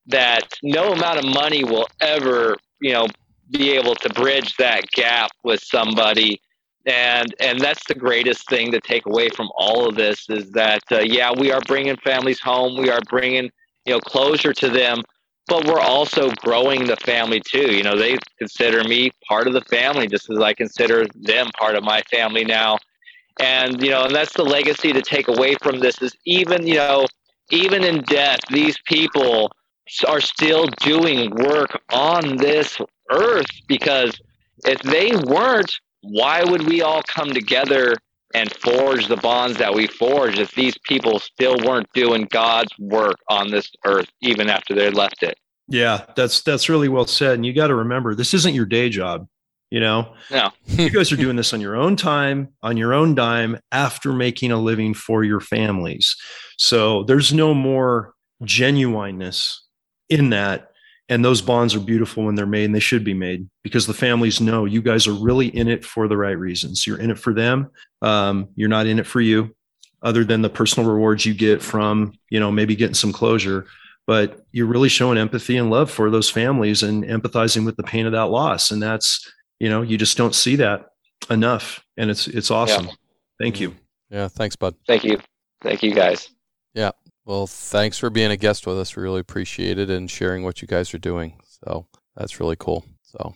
[0.08, 3.08] that no amount of money will ever, you know,
[3.52, 6.42] be able to bridge that gap with somebody
[6.86, 10.84] and and that's the greatest thing to take away from all of this is that
[10.92, 12.78] uh, yeah we are bringing families home.
[12.78, 13.52] We are bringing
[13.86, 15.04] you know closure to them
[15.48, 17.76] but we're also growing the family too.
[17.76, 21.76] You know they consider me part of the family just as i consider them part
[21.76, 22.78] of my family now.
[23.40, 26.76] And you know and that's the legacy to take away from this is even you
[26.76, 27.06] know
[27.50, 29.52] even in death these people
[30.08, 32.80] are still doing work on this
[33.12, 34.20] earth because
[34.66, 35.80] if they weren't
[36.10, 37.96] why would we all come together
[38.34, 43.18] and forge the bonds that we forged if these people still weren't doing God's work
[43.30, 45.38] on this earth even after they left it?
[45.68, 47.36] Yeah, that's that's really well said.
[47.36, 49.28] And you got to remember, this isn't your day job.
[49.72, 53.16] You know, no, you guys are doing this on your own time, on your own
[53.16, 56.16] dime, after making a living for your families.
[56.58, 58.14] So there's no more
[58.44, 59.66] genuineness
[60.10, 60.70] in that
[61.10, 63.94] and those bonds are beautiful when they're made and they should be made because the
[63.94, 66.88] families know you guys are really in it for the right reasons.
[66.88, 67.70] You're in it for them.
[68.02, 69.56] Um, you're not in it for you
[70.02, 73.66] other than the personal rewards you get from you know maybe getting some closure.
[74.08, 78.06] But you're really showing empathy and love for those families and empathizing with the pain
[78.06, 78.70] of that loss.
[78.72, 80.88] And that's you know you just don't see that
[81.30, 81.84] enough.
[81.98, 82.86] And it's it's awesome.
[82.86, 82.94] Yeah.
[83.40, 83.76] thank you.
[84.10, 84.76] Yeah thanks bud.
[84.88, 85.20] Thank you.
[85.62, 86.30] Thank you guys.
[86.30, 86.35] yeah
[87.26, 88.96] Well, thanks for being a guest with us.
[88.96, 91.40] We really appreciate it and sharing what you guys are doing.
[91.44, 92.86] So that's really cool.
[93.02, 93.34] So,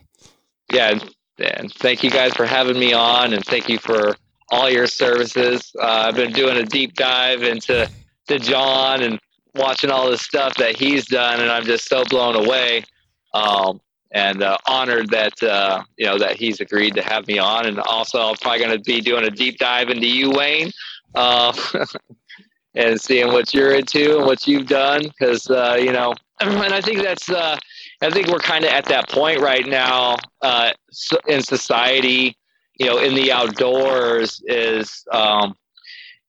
[0.72, 1.00] yeah,
[1.40, 4.16] and thank you guys for having me on, and thank you for
[4.52, 5.72] all your services.
[5.80, 7.90] Uh, I've been doing a deep dive into
[8.28, 9.20] to Jon and
[9.56, 12.84] watching all the stuff that he's done, and I'm just so blown away.
[13.34, 17.66] Um, and uh, honored that uh, you know that he's agreed to have me on.
[17.66, 20.72] And also, I'm probably going to be doing a deep dive into you, Wayne,
[21.16, 21.54] uh,
[22.76, 25.02] and seeing what you're into and what you've done.
[25.02, 27.58] Because uh, you know, and I think that's uh,
[28.02, 30.72] I think we're kind of at that point right now uh,
[31.28, 32.36] in society.
[32.80, 35.56] You know, in the outdoors is um,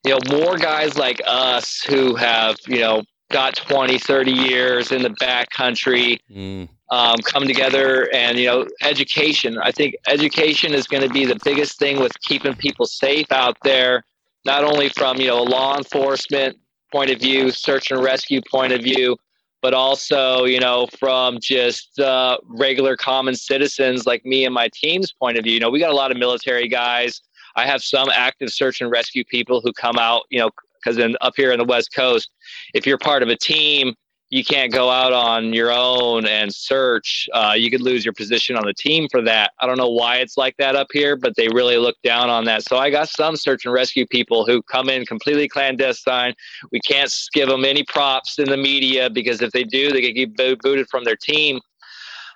[0.05, 5.03] you know more guys like us who have you know got 20 30 years in
[5.03, 11.03] the backcountry mm um, come together and you know education i think education is going
[11.03, 14.03] to be the biggest thing with keeping people safe out there
[14.45, 16.57] not only from you know a law enforcement
[16.93, 19.17] point of view search and rescue point of view
[19.62, 25.12] but also you know from just uh, regular common citizens like me and my team's
[25.12, 25.55] point of view.
[25.55, 27.21] You know we got a lot of military guys.
[27.57, 30.51] I have some active search and rescue people who come out you know
[30.83, 32.31] because up here in the west coast
[32.75, 33.95] if you're part of a team
[34.31, 37.28] you can't go out on your own and search.
[37.32, 39.52] Uh, you could lose your position on the team for that.
[39.59, 42.44] I don't know why it's like that up here, but they really look down on
[42.44, 42.62] that.
[42.62, 46.35] So I got some search and rescue people who come in completely clandestine.
[46.70, 50.36] We can't give them any props in the media because if they do, they get
[50.36, 51.61] booted from their team.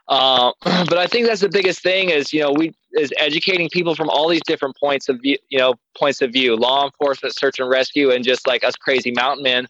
[0.08, 3.94] Uh, but I think that's the biggest thing is you know we is educating people
[3.94, 7.58] from all these different points of view, you know points of view, law enforcement, search
[7.58, 9.66] and rescue, and just like us crazy mountain men.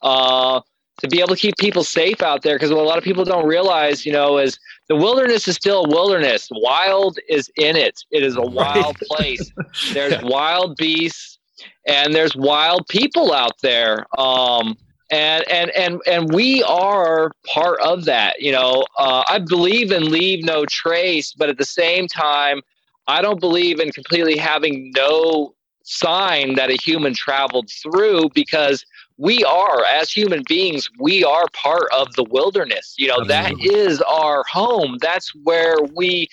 [0.00, 0.60] Uh,
[1.02, 3.24] to be able to keep people safe out there because what a lot of people
[3.24, 4.58] don't realize you know is
[4.88, 6.48] the wilderness is still a wilderness.
[6.50, 8.04] Wild is in it.
[8.10, 9.08] It is a wild right.
[9.08, 9.52] place.
[9.92, 10.24] There's yeah.
[10.24, 11.38] wild beasts
[11.86, 14.06] and there's wild people out there.
[14.18, 14.76] Um,
[15.10, 18.84] and and and and we are part of that you know.
[18.98, 22.62] Uh, i believe in leave no trace but at the same time
[23.08, 25.54] i don't believe in completely having no
[25.84, 28.86] sign that a human traveled through because
[29.18, 32.94] we are as human beings we are part of the wilderness.
[32.98, 33.68] You know Absolutely.
[33.68, 34.98] that is our home.
[35.00, 36.28] That's where we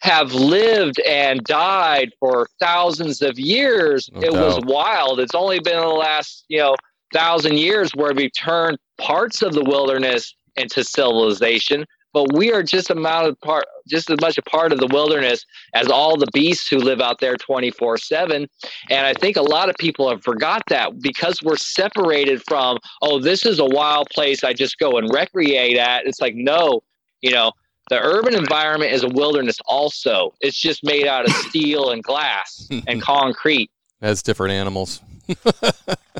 [0.00, 4.08] have lived and died for thousands of years.
[4.12, 4.44] No it doubt.
[4.44, 5.20] was wild.
[5.20, 6.76] It's only been the last you know
[7.12, 12.90] thousand years where we've turned parts of the wilderness into civilization but we are just
[12.90, 15.44] amount of part just as much a part of the wilderness
[15.74, 18.48] as all the beasts who live out there 24 7
[18.90, 23.18] and i think a lot of people have forgot that because we're separated from oh
[23.20, 26.06] this is a wild place i just go and recreate at.
[26.06, 26.82] It's like no
[27.20, 27.52] you know
[27.90, 30.34] the urban environment is a wilderness also.
[30.40, 33.70] It's just made out of steel and glass and concrete.
[34.00, 35.00] Has different animals.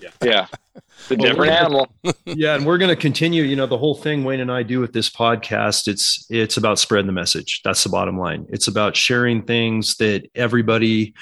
[0.01, 0.11] Yeah.
[0.23, 0.47] yeah
[1.11, 1.89] a different animal.
[2.25, 3.43] yeah, and we're going to continue.
[3.43, 6.79] You know, the whole thing Wayne and I do with this podcast, it's it's about
[6.79, 7.61] spreading the message.
[7.65, 8.47] That's the bottom line.
[8.51, 11.15] It's about sharing things that everybody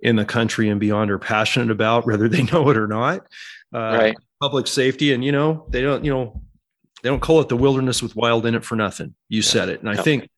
[0.00, 3.26] in the country and beyond are passionate about, whether they know it or not.
[3.74, 4.16] Uh, right.
[4.40, 6.04] Public safety, and you know, they don't.
[6.04, 6.42] You know,
[7.02, 9.14] they don't call it the wilderness with wild in it for nothing.
[9.28, 10.28] You said it, and I think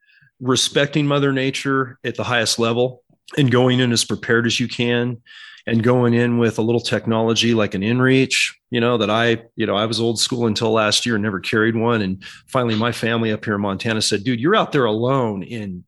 [0.40, 3.02] respecting Mother Nature at the highest level
[3.36, 5.18] and going in as prepared as you can
[5.66, 9.66] and going in with a little technology like an inreach you know that i you
[9.66, 12.02] know i was old school until last year and never carried one.
[12.02, 15.84] And finally my family up here in montana said dude you're out there alone in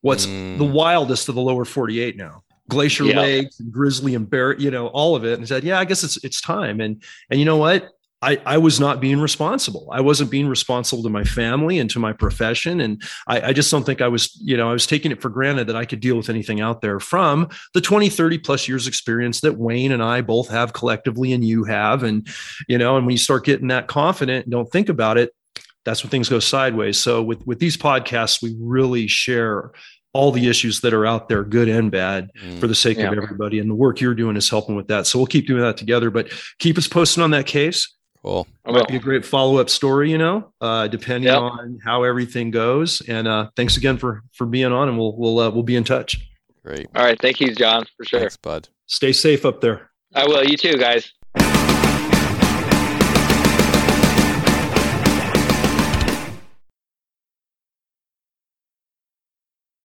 [0.00, 0.58] what's mm.
[0.58, 2.42] the wildest of the lower 48 now.
[2.68, 3.20] Glacier yeah.
[3.20, 5.38] lakes and grizzly and bear you know all of it.
[5.38, 6.80] And said yeah i guess it's it's time.
[6.80, 7.90] And and you know what
[8.24, 9.86] I, I was not being responsible.
[9.92, 12.80] I wasn't being responsible to my family and to my profession.
[12.80, 15.28] And I, I, just don't think I was, you know, I was taking it for
[15.28, 18.86] granted that I could deal with anything out there from the 20, 30 plus years
[18.86, 22.02] experience that Wayne and I both have collectively and you have.
[22.02, 22.26] And,
[22.66, 25.34] you know, and when you start getting that confident and don't think about it,
[25.84, 26.98] that's when things go sideways.
[26.98, 29.72] So with, with these podcasts, we really share
[30.14, 33.10] all the issues that are out there, good and bad, mm, for the sake yeah.
[33.10, 33.58] of everybody.
[33.58, 35.06] And the work you're doing is helping with that.
[35.06, 36.08] So we'll keep doing that together.
[36.08, 37.94] But keep us posted on that case.
[38.24, 38.46] Cool.
[38.66, 41.42] It might be a great follow up story, you know, uh, depending yep.
[41.42, 43.02] on how everything goes.
[43.02, 45.84] And uh, thanks again for for being on, and we'll we'll uh, we'll be in
[45.84, 46.26] touch.
[46.64, 46.86] Great.
[46.94, 47.20] All right.
[47.20, 48.20] Thank you, Jon, for sure.
[48.20, 48.68] Thanks, bud.
[48.86, 49.90] Stay safe up there.
[50.14, 50.42] I will.
[50.42, 51.12] You too, guys.